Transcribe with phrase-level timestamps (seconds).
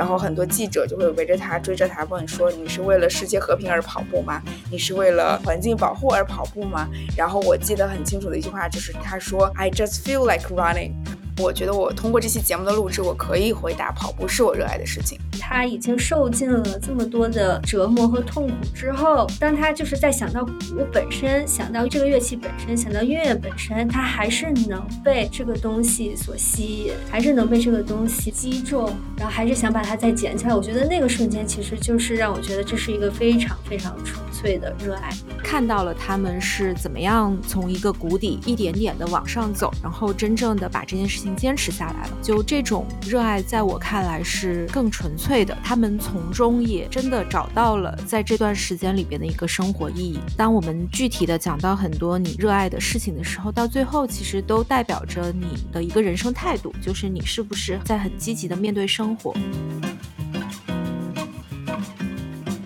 [0.00, 4.40] 然后很多记者就会围着他追着他问说：“你是为了世界和平而跑步吗？
[4.70, 10.94] 你是为了环境保护而跑步吗？”然后我记得很清楚的一句话就是他说：“I just feel like running。”
[11.38, 15.18] 我觉得我通过这期节目的录制，我可以回答跑步是我热爱的事情。
[15.40, 20.52] 他已经受尽了这么多的折磨和痛苦之后，当他就是在想到鼓
[20.92, 30.54] 本身，想到这个乐器本身，想到音乐本身，他还是能被这个东西所吸引，还是能被这个东西击中，然后还是想把它再捡起来。
[30.54, 35.10] 我觉得那个瞬间其实就是让我觉得这是一个非常非常纯粹的热爱。
[35.42, 41.29] 看到了他们是怎么样从一个谷底一点点的往上走，然后真正的把这件事情。
[41.36, 45.56] 坚持下来了，就这种热爱，在我看来是更纯粹的。
[45.64, 50.18] 他们从中也真的找到了在这段时间里边的一个生活意义。
[50.36, 59.34] 当我们具体的讲到很多你热爱的事情的时候，到最后其实都代表着你的一个人生态度，就是你是不是在很积极的面对生活。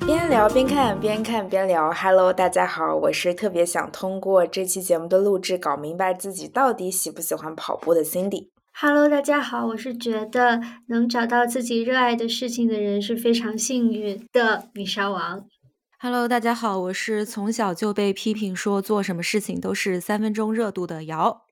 [0.07, 1.91] 边聊边看，边看边聊。
[1.93, 8.54] Hello，大家好，我是特别想通过这期节目的录制，搞明白自己到底喜不喜欢跑步的 Cindy。
[8.77, 15.47] Hello，大家好，我是觉得能找到自己热爱的事情的人是非常幸运的米沙王。
[16.01, 21.44] Hello，大家好，我是从小就被批评说做什么事情都是三分钟热度的瑶。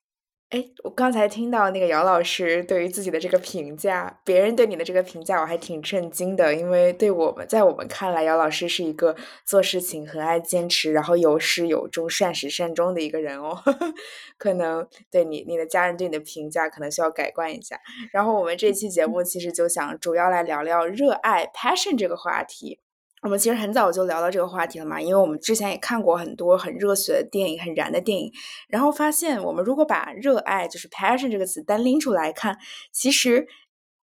[0.53, 6.55] 哎，我刚才听到那个姚老师对于自己的这个评价，别人对你的这个评价，我还挺震惊的。
[6.55, 13.59] 因为对我们在我们看来，姚老师是一个做事情很爱坚持，然后有始有终、善始善终的一个人哦。
[14.37, 17.81] 可能对你、你的家人对你的评价，可能需要改观一下。
[18.13, 22.79] 然后我们这期节目其实就想主要来聊聊热爱 （passion） 这个话题。
[23.23, 28.31] 我们其实很早就聊到这个话题了嘛，因为我们之前也看过很多很热血的电影、很燃的电影，
[28.69, 32.59] 然后发现我们如果把热爱就是 passion 这个词单拎出来看，
[32.93, 33.47] 其实。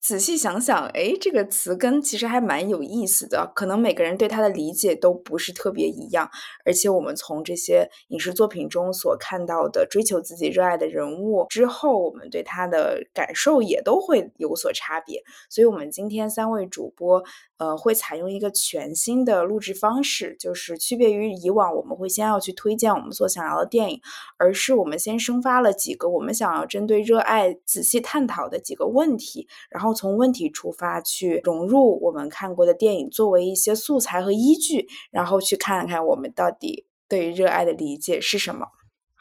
[0.01, 3.51] 仔细想想，哎，这个词根其实还蛮有意思的。
[3.53, 6.29] 可能每个人对它的理解都不是特别一样，
[6.63, 15.21] 而且我们从这些影视作品中所看到的追求自己热爱的人物之后，我们对他的感受也都会有所差别。
[15.49, 17.21] 所以，我们今天三位主播，
[17.59, 24.01] 呃，会采用一个全新的录制方式，就是区别于以往，我们会先要去推荐我们所想要的电影，
[24.37, 29.93] 而是我们先生发了几个我们想要针对热爱仔细探讨的几个问题，然后。
[29.99, 38.67] 从问题出发去融入我们看过的电影，作为一些素材和依据，然后去看看我们到底对于热爱的理解是什么。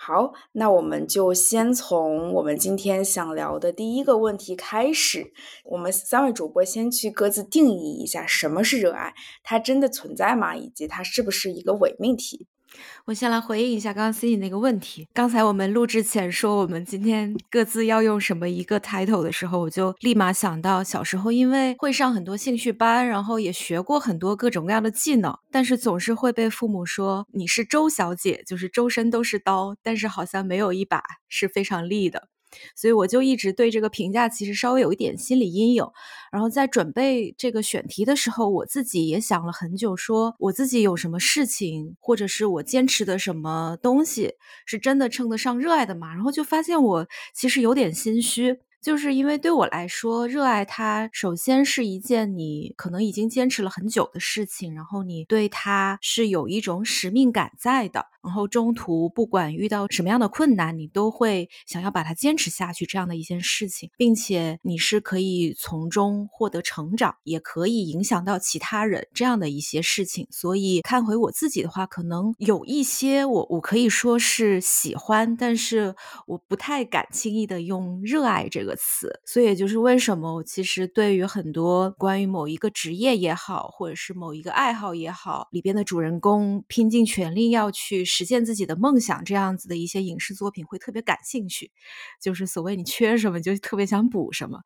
[0.01, 5.33] 好，那我们就先从我们今天想聊的第一个问题开始。
[5.65, 10.55] 我们三位主播先去各自定义一下什么是热爱，它真的存在吗？
[10.55, 12.47] 以及它是不是一个伪命题？
[13.05, 15.09] 我先来回应一下刚刚 C 那个问题。
[15.15, 32.29] 刚才我们录制前说我们今天各自要用什么一个 title 的时候，我就立马想到小时候因为会上很多兴趣班，然后也学过很多各种各样的技能，但是总是会被父母说你是周小姐，就是周身都是刀，但是好像没有一把是非常利的。
[32.75, 35.85] 所以我就一直对这个评价其实稍微有一点心理阴影。
[36.31, 44.35] 然后在准备这个选题的时候，我自己也想了很久，说我自己有什么事情，或者是我坚持的什么东西，
[44.67, 46.13] 是真的称得上热爱的嘛？
[46.15, 48.59] 然后就发现我其实有点心虚。
[48.81, 70.29] 就是因为对我来说，热爱它首先是一件你可能已经坚持了很久的事情，然后你对它是有一种使命感在的，然后中途不管遇到什么样的困难，你都会想要把它坚持下去这样的一件事情，并且你是可以从中获得成长，也可以影响到其他人这样的一些事情。
[70.31, 75.97] 所以看回我自己的话，可能有一些我我可以说是喜欢，但是
[76.29, 78.68] 我不太敢轻易的用热爱这个。
[78.69, 91.71] 个词，所以也就是为什么，其实对于很多关于某一个职业也好，或者是某一个爱好也好，里边的主人公拼尽全力要去实现自己的梦想，这样子的一些影视作品会特别感兴趣。
[92.21, 94.61] 就是所谓你缺什么，就特别想补什么。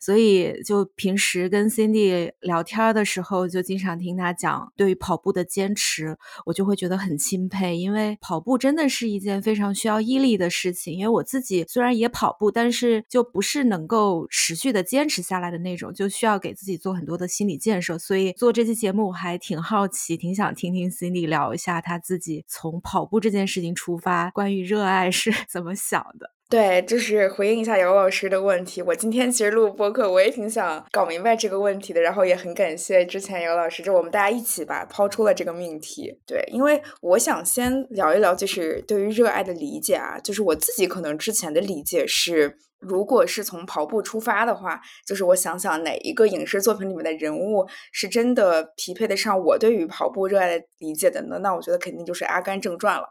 [0.00, 10.94] 所以就平时跟 Cindy 聊天的时候，就经常听他讲对于跑步的坚持，我就会觉得很钦佩，因为跑步真的是一件非常需要毅力的事情。
[10.94, 13.39] 因为我自己虽然也跑步，但是就不。
[13.40, 17.98] 不是能够持续的坚持下来的那种，就需要给自己做很多的心理建设。
[17.98, 26.32] 所以做这期节目，我还挺好奇，挺想听听 Cindy 聊一下他自己从跑步这件事情出发，关于热爱是 怎么想的。
[26.50, 28.82] 对，就是回应一下姚老师的问题。
[28.82, 32.00] 我今天其实录播客，我也挺想搞明白这个问题的。
[32.00, 36.12] 然后也很感谢之前姚老师，就我们大家一起吧抛出了这个命题。
[36.26, 51.38] 对，因为我想先聊一聊，就是对于热爱的理解啊，就是我自己可能之前的理解是，如果是从跑步出发的话，就是我想想哪一个影视作品里面的人物是真的匹配得上我对于跑步热爱的理解的呢？
[51.38, 53.06] 那我觉得肯定就是《阿甘正传》了。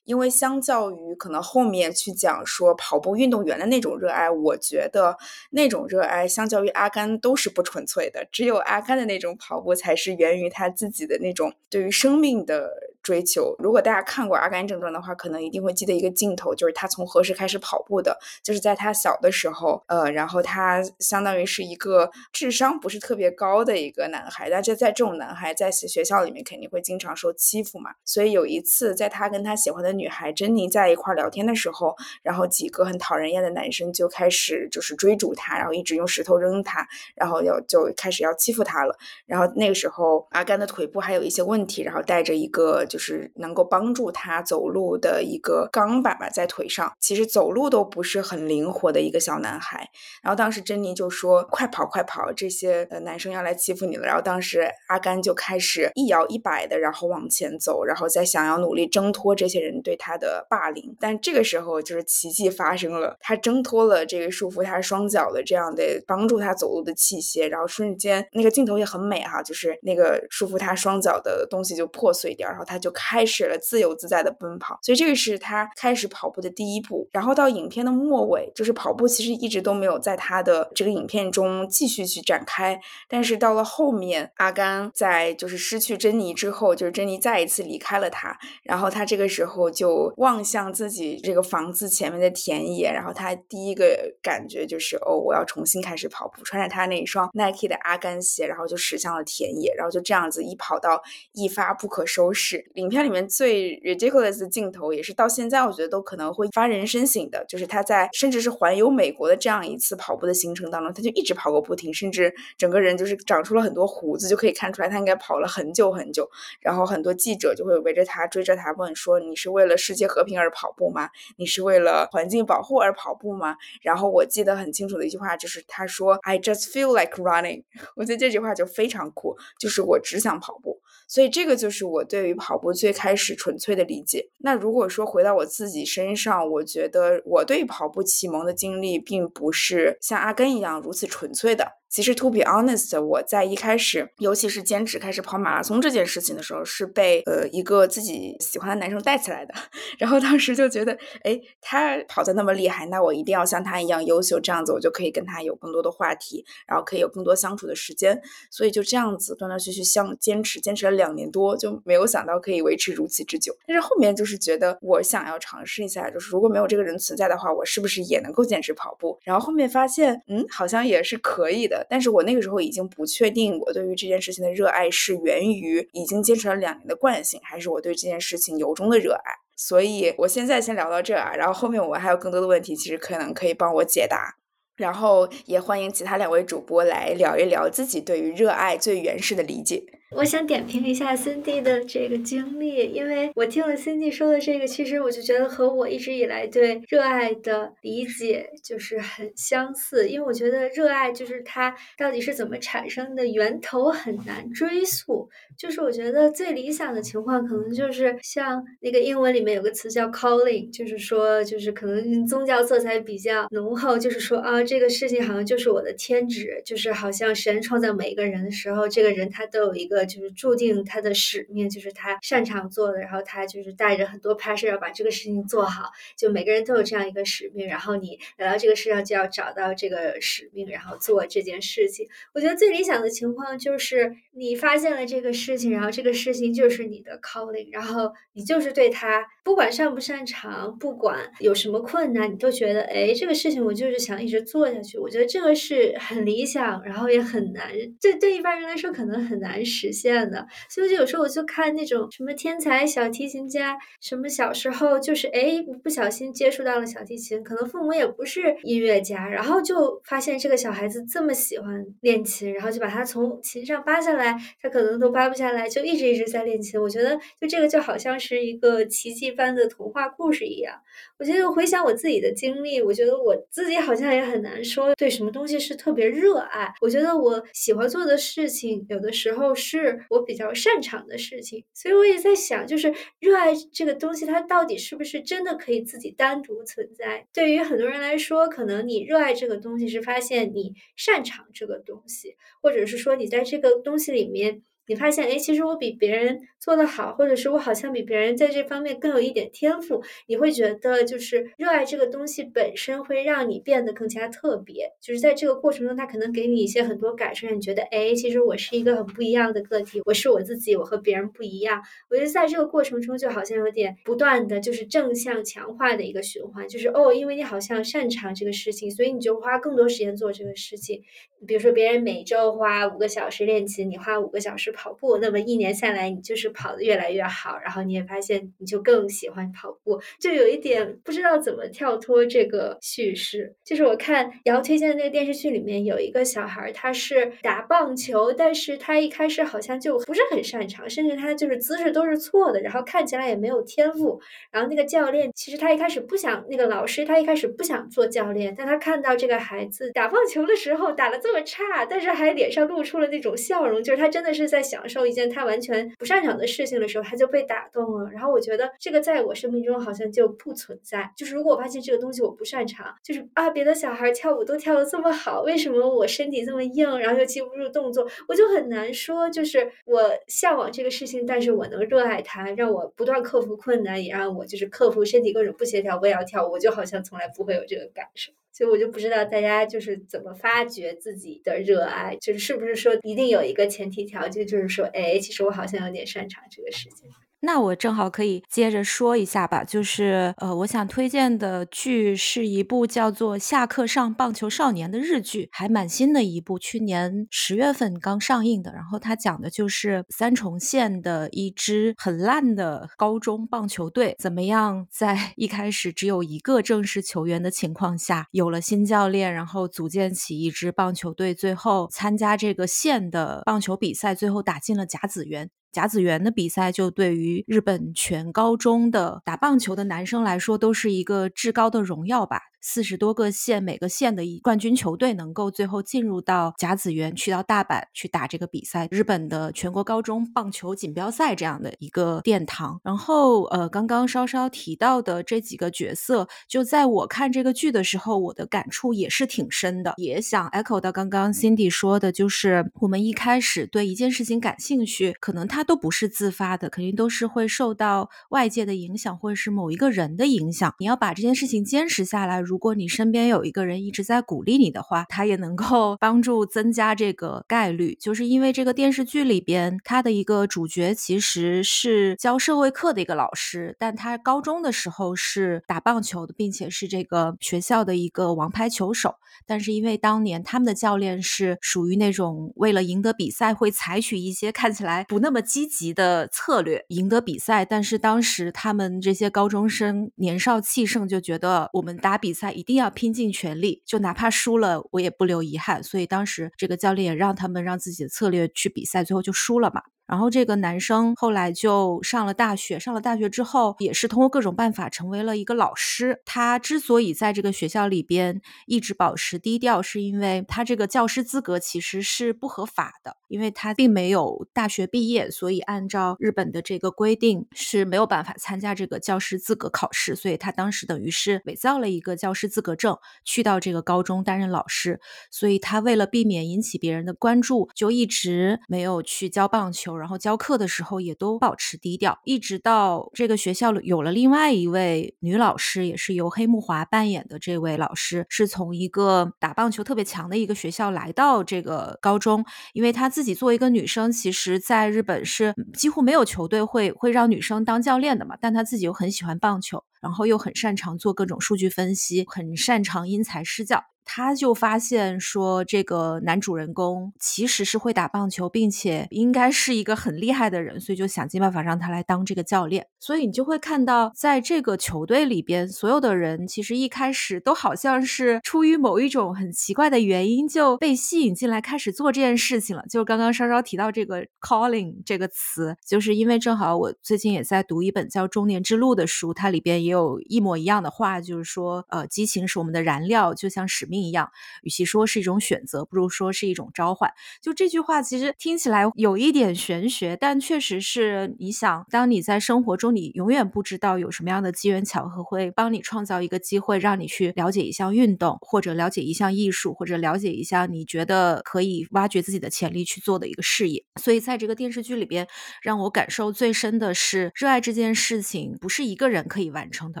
[0.06, 5.18] 因为相较于可能后面去讲说跑步运动员的那种热爱，我觉得
[5.50, 12.70] 那种热爱相较于阿甘都是不纯粹的，只有阿甘的那种跑步才是源于他自己的那种对于生命的。
[13.06, 13.54] 追求。
[13.60, 27.92] 如果大家看过《阿甘正传》的话，可能一定会记得一个镜头，就是他从何时开始跑步的，就是在他小的时候，呃，然后他相当于是一个智商不是特别高的一个男孩，但是在这种男孩在学校里面肯定会经常受欺负嘛。
[28.04, 31.94] 所以有一次，在他跟他喜欢的女孩珍妮在一块聊天的时候，
[32.24, 38.98] 然后几个很讨人厌的男生就开始就是追逐他，然后一直用石头扔他，然后要就开始要欺负他了。
[39.26, 42.84] 然后那个时候，阿甘的腿部还有一些问题，然后带着一个。
[42.96, 49.86] 就是能够帮助他走路的一个钢板吧，在腿上，其实走路都不是很灵活的一个小男孩。
[50.22, 60.96] 然后当时珍妮就说：“快跑，快跑，这些呃男生要来欺负你了。”然后当时阿甘就开始一摇一摆的，然后往前走，然后再想要努力挣脱这些人对他的霸凌。
[60.98, 72.85] 但这个时候就是奇迹发生了，他挣脱了这个束缚他双脚的这样的帮助他走路的器械，然后瞬间那个镜头也很美哈，就是那个束缚他双脚的东西就破碎掉，然后他就。
[72.86, 77.08] 就开始了自由自在的奔跑，所以这个是他开始跑步的第一步。
[77.10, 82.78] 然后到影片的末尾，就是跑步其实一直都没有在他的这个影片中继续去展开。
[83.08, 101.02] 但是到了后面，阿甘在就是失去珍妮之后，就是珍妮再一次离开了他，然后他这个时候就望向自己这个房子前面的田野，然后他第一个感觉就是哦，我要重新开始跑步，穿着他那一双 Nike 的阿甘鞋，然后就驶向了田野，然后就这样子一跑到
[101.32, 102.70] 一发不可收拾。
[102.76, 116.28] 影片里面最 ridiculous 的镜头，也是到现在我觉得都可能会发人深省的，就是他在甚至是环游美国的这样一次跑步的行程当中，他就一直跑个不停，甚至整个人就是长出了很多胡子，就可以看出来他应该跑了很久很久。
[116.60, 121.08] 然后很多记者就会围着他追着他问说：“你是为了世界和平而跑步吗？
[121.38, 127.64] 你是为了环境保护而跑步吗？”然后我记得很清楚的一句话就是他说：“I just feel like running。
[127.96, 130.78] ”我觉得这句话就非常酷，就是我只想跑步。
[131.06, 134.28] 所以这个就是我对于跑步最开始纯粹的理解。
[134.38, 141.66] 那如果说回到我自己身上，我觉得我对跑步启蒙的经历，并不是像阿根一样如此纯粹的。
[141.96, 149.54] 其实，to be honest，我在一开始，尤其是坚持开始跑马拉松这件事情的时候，是被呃一个自己喜欢的男生带起来的。
[149.98, 158.20] 然后当时就觉得，哎，他跑得那么厉害，那我一定要像他一样优秀，这样子我就可以跟他有更多的话题，然后可以有更多相处的时间。
[158.50, 163.56] 所以就这样子断断续续相坚持，坚持了两年多，就没有想到可以维持如此之久。
[163.66, 169.18] 但是后面就是觉得，我想要尝试一下，就是如果没有这个人存在的话，我是不是也能够坚持跑步？
[169.22, 171.85] 然后后面发现，嗯，好像也是可以的。
[171.88, 179.32] 但是我那个时候已经不确定，我对于这件事情的热爱是源于已经坚持了两年的惯性，还是我对这件事情由衷的热爱。
[179.56, 184.36] 所以我现在先聊到这啊，然后后面我还有更多的问题，其实可能可以帮我解答。
[184.76, 189.82] 然后也欢迎其他两位主播来聊一聊自己对于热爱最原始的理解。
[190.12, 200.08] 我想点评一下 Cindy 的这个经历，因为我听了 Cindy 说的这个，其实我就觉得和我一直以来对热爱的理解就是很相似。
[200.08, 205.28] 因为我觉得热爱就是它到底是怎么产生的，源头很难追溯。
[205.58, 219.95] 就是我觉得最理想的情况，可能就是像那个英文里面有个词叫 calling，就是说就是可能宗教色彩比较浓厚，就是说啊这个事情好像就是我的天职，就是好像神创造每一个人的时候，这个人他都有一个。
[220.04, 225.90] 就是注定他的使命，就是他擅长做的，然后他就是带着很多 passion 要把这个事情做好。
[226.16, 232.08] 就每个人都有这样一个使命，然后你来到这个世上就要找到这个使命，然后做这件事情。
[232.34, 244.98] 我觉得最理想的情况就是你发现了这个事情，然后这个事情就是你的 calling，然后你就是对他不管擅不擅长，不管有什么困难，你都觉得哎，这个事情我就是想一直做下去。
[244.98, 249.86] 我觉得这个是很理想，然后也很难，对对一般人来说可能很难实。
[249.92, 266.82] 现的，所以就有时候我就看那种什么天才小提琴家，什么小时候就是哎不小心接触到了小提琴，可能父母也不是音乐家，然后就发现这个小孩子这么喜欢练琴，然后就把他从琴上扒下来，他可能都扒不下来，就一直一直在练琴。
[266.82, 270.74] 我觉得就这个就好像是一个奇迹般的童话故事一样。
[271.18, 276.72] 我觉得回想我自己的经历，我觉得我自己好像也很难说对什么东西是特别热爱。
[276.80, 281.64] 我觉得我喜欢做的事情，有的时候是我比较擅长的事情。
[281.74, 287.26] 所以我也在想，就是热爱这个东西，它到底是不是真的可以自己单独存在？
[287.32, 294.62] 对于很多人来说，可能你热爱这个东西是发现你擅长这个东西，或者是说你在这个东西里面。
[294.86, 300.02] 你发现，哎，其实我比别人做得好，或者是我好像比别人在这方面更有一点天赋。
[300.26, 304.92] 你会觉得，就是热爱这个东西本身会让你变得更加特别。
[305.00, 311.82] 就是在这个过程中，它可能给你一些很多感受，让你觉得，哎，其实我是一个很不一样的个体，我是我自己，我和别人不一样。
[312.08, 316.68] 我觉得在这个过程中，就好像有点不断的就是正向强化的一个循环。
[316.68, 321.02] 就是哦，因为你好像擅长这个事情，所以你就花更多时间做这个事情。
[321.46, 324.75] 比如说，别人每周花五个小时练琴，你花五个小时。
[324.76, 333.56] 跑步，那么一年下来，你就是跑得越来越好，然后你也发现你就更喜欢跑步，就有一点不知道怎么跳脱这个叙事。
[333.64, 344.20] 就是我看瑶推荐的那个电视剧里面有一个小孩，他是打棒球，但是他一开始好像就不是很擅长，甚至他就是姿势都是错的，然后看起来也没有天赋。
[344.50, 354.65] 然后那个教练其实他一开始不想，那个老师他一开始不想做教练，但他看到这个孩子打棒球的时候打得这么差，但是还脸上露出了那种笑容，就是他真的是在。
[354.66, 358.10] 享受一件他完全不擅长的事情的时候，他就被打动了。
[358.10, 361.10] 然后我觉得这个在我生命中好像就不存在。
[361.16, 369.30] 就是如果我发现这个东西我不擅长，就是啊，别的小孩跳舞都跳得这么好，为什么我身体这么硬，然后又记不住动作，我就很难说。
[369.30, 378.32] 就是我向往这个事情，但是我能热爱它，让我不断克服困难，也让我就是克服身体各种不协调，我也要跳舞，我就好像从来不会有这个感受。
[378.56, 387.10] 所以我就不知道大家就是怎么发掘自己的热爱，就是是不是说一定有一个前提条件，就是说，哎，其实我好像有点擅长这个事情。
[387.46, 398.72] 那我正好可以接着说一下吧，就是呃，我想推荐的剧是一部叫做《下课上棒球少年》的日剧，还蛮新的一部，去年十月份刚上映的。
[398.72, 415.48] 然后它讲的就是三重县的一支很烂的高中棒球队，怎么样在一开始只有一个正式球员的情况下，有了新教练，然后组建起一支棒球队，最后参加这个县的棒球比赛，最后打进了甲子园。
[415.72, 422.40] 甲子园的比赛，就对于日本全高中的打棒球的男生来说，都是一个至高的荣耀吧。
[422.68, 432.80] 四十多个县，每个县的一冠军球队能够最后进入到甲子园，去到大阪去打这个比赛，日本的全国高中棒球锦标赛这样的一个殿堂。
[432.82, 439.94] 然后，呃，刚刚稍稍提到的这几个角色，就在我看这个剧的时候，我的感触也是挺深的。
[439.96, 450.74] 也想 echo 到刚刚 Cindy 说的，就是我们一开始对一件事情感兴趣，可能它都不是自发的，肯定都是会受到外界的影响，或者是某一个人的影响。
[450.80, 457.94] 你要把这件事情坚持下来，如如果你身边有一个人一直在鼓励你的话，他也能够 帮助增加这个概率。
[458.00, 469.16] 就是因为这个电视剧里边，他的一个主角其实是教社会课的一个老师，但他高中的时候是打棒球的，并且是这个学校的一个王牌球手。
[469.44, 482.52] 但是因为当年他们的教练是属于那种为了赢得比赛会采取一些看起来不那么积极的策略赢得比赛，但是当时他们这些高中生年少气盛，就觉得我们打比赛。
[482.52, 485.82] 一定要拼尽全力，就哪怕输了，我也不留遗憾。
[485.82, 489.82] 所以当时这个教练也让他们让自己的策略去比赛，最后就输了嘛。
[490.06, 496.22] 然后这个男生后来就上了大学，上了大学之后也是通过各种办法成为了一个老师。
[496.24, 510.14] 他之所以在这个学校里边一直保持低调，是因为他这个教师资格其实是不合法的，因为他并没有大学毕业，所以按照日本的这个规定是没有办法参加这个教师资格考试。
[510.14, 515.00] 所以他当时等于是伪造了一个教师资格证，去到这个高中担任老师。
[515.32, 519.95] 所以他为了避免引起别人的关注，就一直没有去教棒球。
[519.98, 543.82] 然后教课的时候也都保持低调，一直到这个学校有了另外一位女老师，也是由黑木华扮演的这位老师，是从一个打棒球特别强的一个学校来到这个高中，因为她自己作为一个女生，其实在日本是几乎没有球队会会让女生当教练的嘛，但她自己又很喜欢棒球，然后又很擅长做各种数据分析，很擅长因材施教。
[544.06, 552.86] 他就发现说，这个男主人公其实是会打棒球，并且应该是一个很厉害的人，所以就想尽办法让他来当这个教练。
[553.00, 562.84] 所以你就会看到，在这个球队里边，所有的人其实一开始都好像是出于某一种很奇怪的原因就被吸引进来，开始做这件事情了。
[562.88, 574.30] 就刚刚稍稍提到这个 “calling” 这个词，就是因为正好我最近也在读一本叫《中年之路》的书，它里边也有一模一样的话，就是说，呃，激情是我们的燃料，就像使命一样。
[574.62, 577.10] 与其说是一种选择，不如说是一种召唤。
[577.42, 593.84] 就这句话，其实听起来有一点玄学，但确实是你想，当你在生活中，你永远不知道有什么样的机缘巧合会帮你创造一个机会，让你去了解一项运动，或者了解一项艺术，或者了解一项你觉得可以挖掘自己的潜力去做的一个事业。
[594.00, 595.26] 所以，在这个电视剧里边，
[595.62, 600.00] 让我感受最深的是，热爱这件事情不是一个人可以完成的，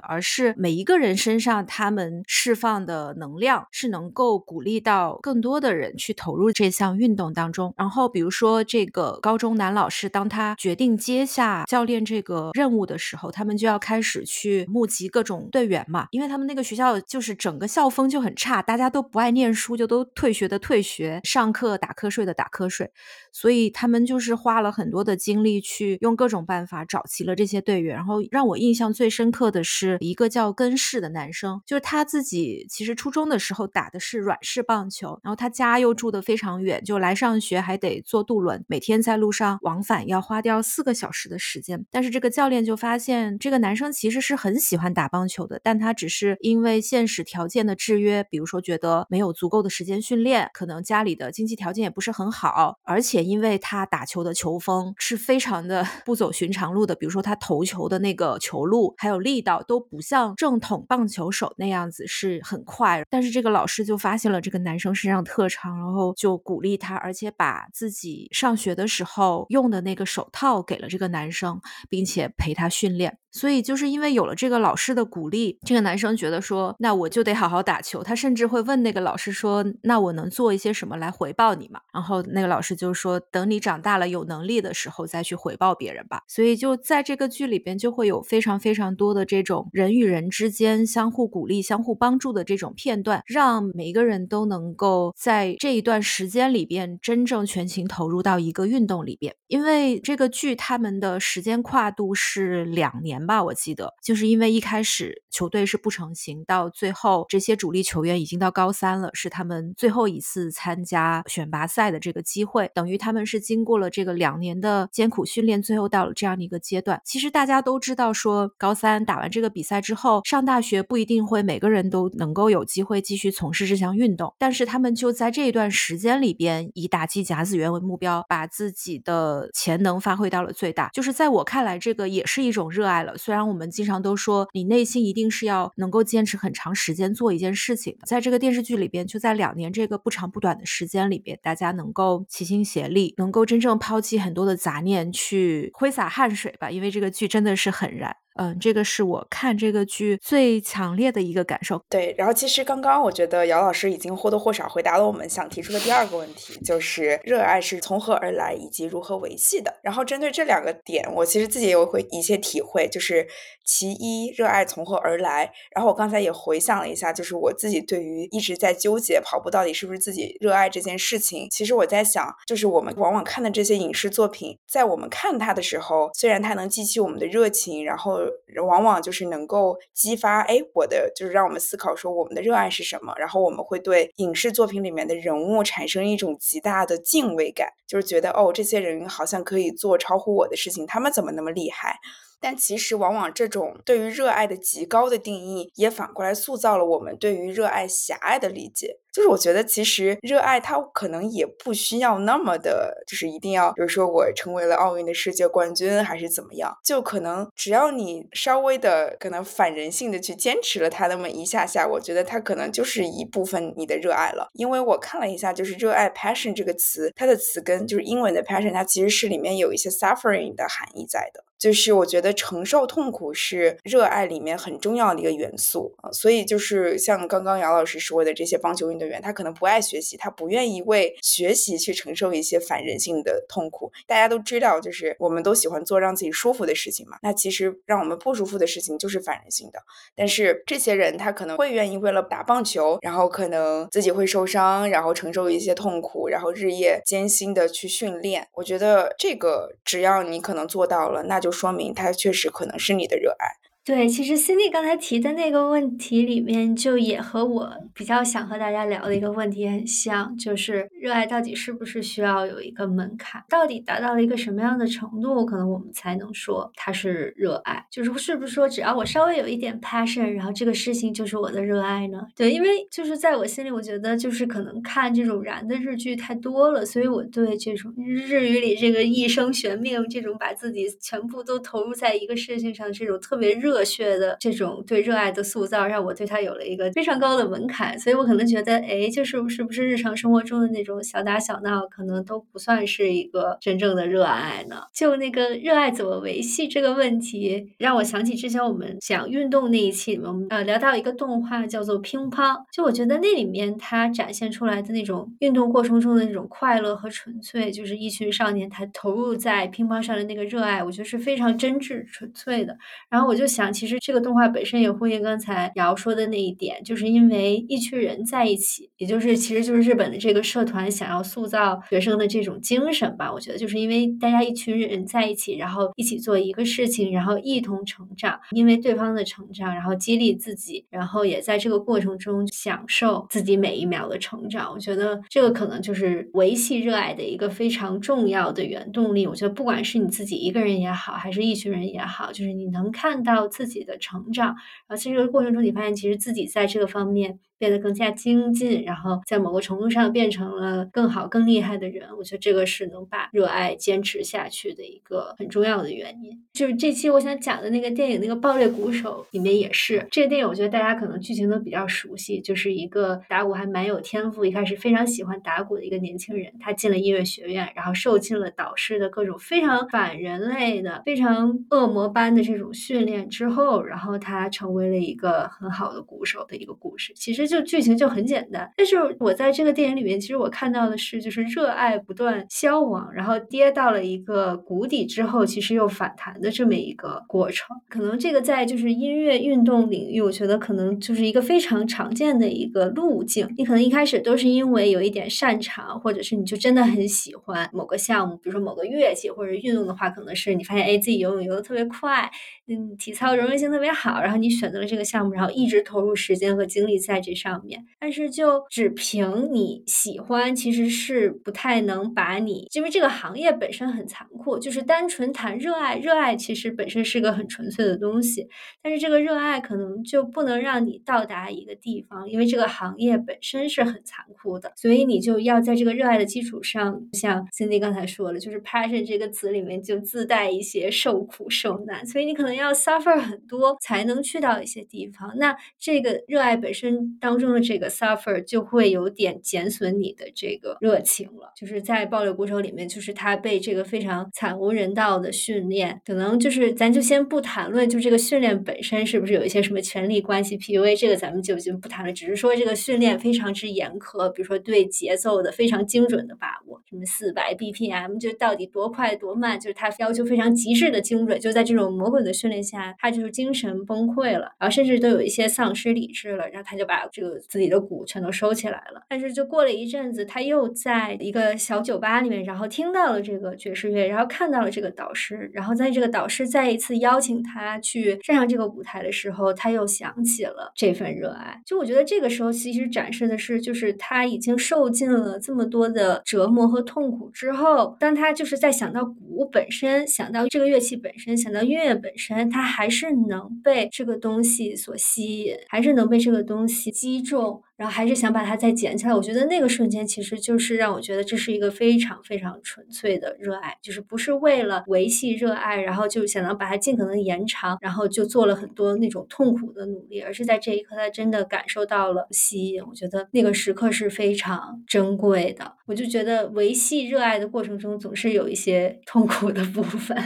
[0.00, 7.74] 而是每一个人身上他们释放的能量是能够鼓励到更多的人去投入这项运动当中。
[7.76, 22.90] 然后，比如说这个高中男老师，当他决定接下教练这个任务的时候，他们就要开始去募集各种队员嘛，因为他们那个学校就是整个校风就很差，大家都不爱念书，就都退学的退学，上课打瞌睡的打瞌睡，
[23.32, 27.96] 所以他们就是花了很多的精力去用各种办法找齐了这些队员。
[27.96, 41.84] 然后让我印象最深刻的是一个叫根氏的男生，就是他自己其实初中的时候打的是软式棒球，然后他家又住得非常远，就来上学还得坐渡轮，每天在路上往返要花掉四个小时的时间。
[41.90, 63.04] 但是这个教练就发现这个男生其实是很喜欢打棒球的，但他只是因为现实条件的制约，比如说觉得没有足够的时间训练，可能家里的经济条件也不是很好，而且因为他打球的球风是非常的 不走寻常路的，比如说他投球的那个球路还有力道都不像正统棒球手那样子是很快。
[63.10, 73.18] 但是这个老老师就发现了这个男生身上特长，然后就鼓励他，而且把自己上学的时候用的那个手套给了这个男生，并且陪他训练。
[73.32, 78.02] 所以就是因为有了这个老师的鼓励，这个男生觉得说，那我就得好好打球。
[78.02, 99.34] 他甚至会问那个老师说：“那我能做一些什么来回报你吗？”然后那个老师就说：“等你长大了有能力的时候再去回报别人吧。”所以就在这个剧里边，就会有非常非常多的这种人与人之间相互鼓励、相互帮助的这种片段，让每一个人都能够在这一段时间里边真正全情投入到一个运动里边。
[99.48, 103.16] 因为这个剧他们的时间跨度是两年。
[103.26, 117.02] 吧，我记得就是因为一开始球队是不成型，到最后这些主力球员已经到高三了，是他们最后一次参加选拔赛的这个机会，等于他们是经过了这个两年的艰苦训练，最后到了这样的一个阶段。
[117.04, 130.88] 其实大家都知道，说高三打完这个比赛之后，上大学不一定会每个人都能够有机会继续从事这项运动，但是他们就在这一段时间里边，以打击甲子园为目标，把自己的潜能发挥到了最大。
[130.94, 133.18] 就是在我看来，这个也是一种热爱了。
[133.18, 148.16] 虽然我们经常都说，你内心一定是要能够坚持很长时间做一件事情，在这个电视剧里边，就在两年这个不长不短的时间里边，大家能够齐心协力，能够真正抛弃很多的杂念，去挥洒汗水吧，因为这个剧真的是很燃。
[148.38, 151.80] 嗯，这个是我看这个剧最强烈的一个感受。
[151.88, 159.72] 对，然后其实刚刚我觉得姚老师已经或多或少回答了我们想提出的第二个问题，就是热爱是从何而来以及如何维系的。
[159.82, 163.26] 然后针对这两个点，我其实自己也有会一些体会，就是
[163.64, 165.50] 其一，热爱从何而来。
[165.74, 178.18] 然后我刚才也回想了一下，就是我自己对于一直在纠结跑步到底是不是自己热爱这件事情，其实我在想，就是我们往往看的这些影视作品，在我们看它的时候，虽然它能激起我们的热情，然后
[178.66, 191.96] 往往就是能够激发，哎，我的就是让我们思考说我们的热爱是什么，然后我们会对影视作品里面的人物产生一种极大的敬畏感，就是觉得哦，这些人好像可以做超乎我的事情，他们怎么那么厉害？
[192.40, 198.98] 但其实往往这种对于热爱的极高的定义，也反过来塑造了我们对于热爱狭隘的理解。
[199.12, 206.76] 就是我觉得，其实热爱它可能也不需要那么的，就是一定要，比如说我成为了奥运的世界冠军，还是怎么样？
[206.84, 214.50] 就可能只要你稍微的可能反人性的去坚持了它那么一下下，我觉得它可能就是一部分你的热爱了。
[214.52, 221.42] 因为我看了一下，就是热爱 passion 这个词，它的词根就是英文的 passion，它其实是里面有一些 suffering 的含义在的。
[221.58, 226.10] 就是我觉得承受痛苦是热爱里面很重要的一个元素啊。
[226.12, 233.90] 所以就是像刚刚姚老师说的，这些棒球运动员，他可能不爱学习，他不愿意为学习去承受一些反人性的痛苦。
[234.06, 237.18] 大家都知道，就是我们都喜欢做让自己舒服的事情嘛。
[237.22, 239.80] 那其实让我们不舒服的事情就是反人性的。
[240.14, 248.46] 但是这些人他可能会愿意为了打棒球，然后可能自己会受伤，然后承受一些痛苦，然后日夜艰辛的去训练。
[248.54, 253.46] 我觉得这个只要你可能做到了，那就就说明他确实可能是你的热爱。
[253.86, 263.40] 对，其实 Cindy 刚才提的那个问题里面，就也和我比较想和大家聊的一个问题很像，就是热爱到底是不是需要有一个门槛？
[263.48, 267.86] 到底达到了一个什么样的程度，可能我们才能说它是热爱？
[267.88, 272.26] 就是是不是说只要我稍微有一点 passion，然后这个事情就是我的热爱呢？
[272.34, 283.75] 对，因为就是在我心里，我觉得就是可能看这种燃的日剧太多了，所以我对这种日语里这个一生悬命，这种把自己全部都投入在一个事情上，这种特别热。
[283.76, 294.84] 热血的这种对热爱的塑造，让我对他有了一个非常高的门槛，所以我可能觉得，哎，就是是不是日常生活中的那种小打小闹，可能都不算是一个真正的热爱呢？
[294.94, 312.74] 就那个热爱怎么维系这个问题，让我想起之前我们讲运动那一期，我们呃聊到一个动画叫做《乒乓》，就我觉得那里面它展现出来的那种运动过程中的那种快乐和纯粹，就是一群少年他投入在乒乓上的那个热爱，我觉得是非常真挚纯粹的。
[313.10, 313.65] 然后我就想。
[313.72, 323.32] 其实这个动画本身也呼应刚才瑶说的那一点，就是因为一群人在一起，也就是其实就是日本的这个社团想要塑造学生的这种精神吧。
[323.32, 334.72] 我觉得就是因为大家一群人在一起，然后一起做一个事情，然后一同成长，因为对方的成长，然后激励自己，然后也在这个过程中享受自己每一秒的成长。
[334.72, 339.26] 我觉得这个可能就是维系热爱的一个非常重要的原动力。
[339.26, 343.46] 我觉得不管是你自己一个人也好，还是一群人也好，就是你能看到。
[343.56, 344.56] 自己的成长，然
[344.88, 347.40] 后在这个过程中，你发现其实自己在这个方面。
[347.58, 352.08] 变得更加精进，然后在某个程度上变成了更好、更厉害的人。
[352.18, 356.42] 我觉得这个是能把热爱坚持下去的一个很重要的原因。
[356.52, 377.14] 就是这期我想讲的那个电影《那个爆裂鼓手》里面也是这个电影，我觉得大家可能剧情都比较熟悉，就是一个打鼓还蛮有天赋，一开始非常喜欢打鼓的一个年轻人，他进了音乐学院，然后受尽了导师的各种非常反人类的、非常恶魔般的这种训练之后，然后他成为了一个很好的鼓手的一个故事。
[377.16, 377.45] 其实。
[377.46, 387.76] 就剧情就很简单，但是我在这个电影里面，其实我看到的是，就是热爱不断消亡，然后跌到了一个谷底之后，其实又反弹的这么一个过程。
[387.88, 393.48] 可能这个在就是音乐运动领域，我觉得可能就是一个非常常见的一个路径。
[393.56, 402.28] 你可能一开始都是因为有一点擅长，或者是你就真的很喜欢某个项目，比如说某个乐器或者运动的话，可能是你发现哎自己游泳游的特别快，
[402.66, 407.35] 嗯，体操柔韧性特别好，然后你选择了这个项目，然后一直投入时间和精力在这。
[407.36, 418.48] 上面，但是就只凭你喜欢，其实是不太能把你，因为这个行业本身很残酷，就是单纯谈热爱，热爱其实本身是个很纯粹的东西，
[418.82, 437.18] 但是这个热爱可能就不能让你到达一个地方，因为这个行业本身是很残酷的，所以你就要在这个热爱的基础上，像 Cindy 刚才说了，就是 passion 这个词里面就自带一些受苦受难，所以你可能要 suffer 很多才能去到一些地方，那这个热爱本身。
[437.26, 441.52] 当中的这个 suffer 就会有点减损你的这个热情了。
[441.56, 452.12] 就是在暴力鼓手里面，就是他被这个非常惨无人道的训练，可能就是咱就先不谈论，就这个训练本身是不是有一些什么权力关系 PUA，这个咱们就就不谈了。
[452.12, 461.40] 只是说这个训练非常之严苛，比如说对节奏的非常精准的把握，什么四百 BPM 就到底多快多慢，就是他要求非常极致的精准。
[461.40, 467.04] 就在这种魔鬼的训练下，他就是精神崩溃了，然后甚至都有一些丧失理智了，然后他就把。
[467.16, 481.58] 这个自己的鼓全都收起来了，但是就过了一阵子，他又在一个小酒吧里面，然后听到了这个爵士乐，然后看到了这个导师，然后在这个导师再一次邀请他去站上这个舞台的时候，他又想起了这份热爱。
[481.64, 496.92] 就我觉得这个时候其实展示的是，就是他已经受尽了这么多的折磨和痛苦之后，当他就是在想到鼓本身，想到这个乐器本身，想到音乐本身，他还是能被这个东西所吸引，还是能被这个东西。
[497.06, 499.14] 击中，然后还是想把它再捡起来。
[499.14, 512.82] 我觉得那个瞬间其实就是让我觉得这是一个非常非常纯粹的热爱，就是不是为了维系热爱，然后就想要把它尽可能延长，然后就做了很多那种痛苦的努力，而是在这一刻他真的感受到了吸引。
[512.84, 515.76] 我觉得那个时刻是非常珍贵的。
[515.86, 520.16] 我就觉得维系热爱的过程中总是有一些痛苦的部分。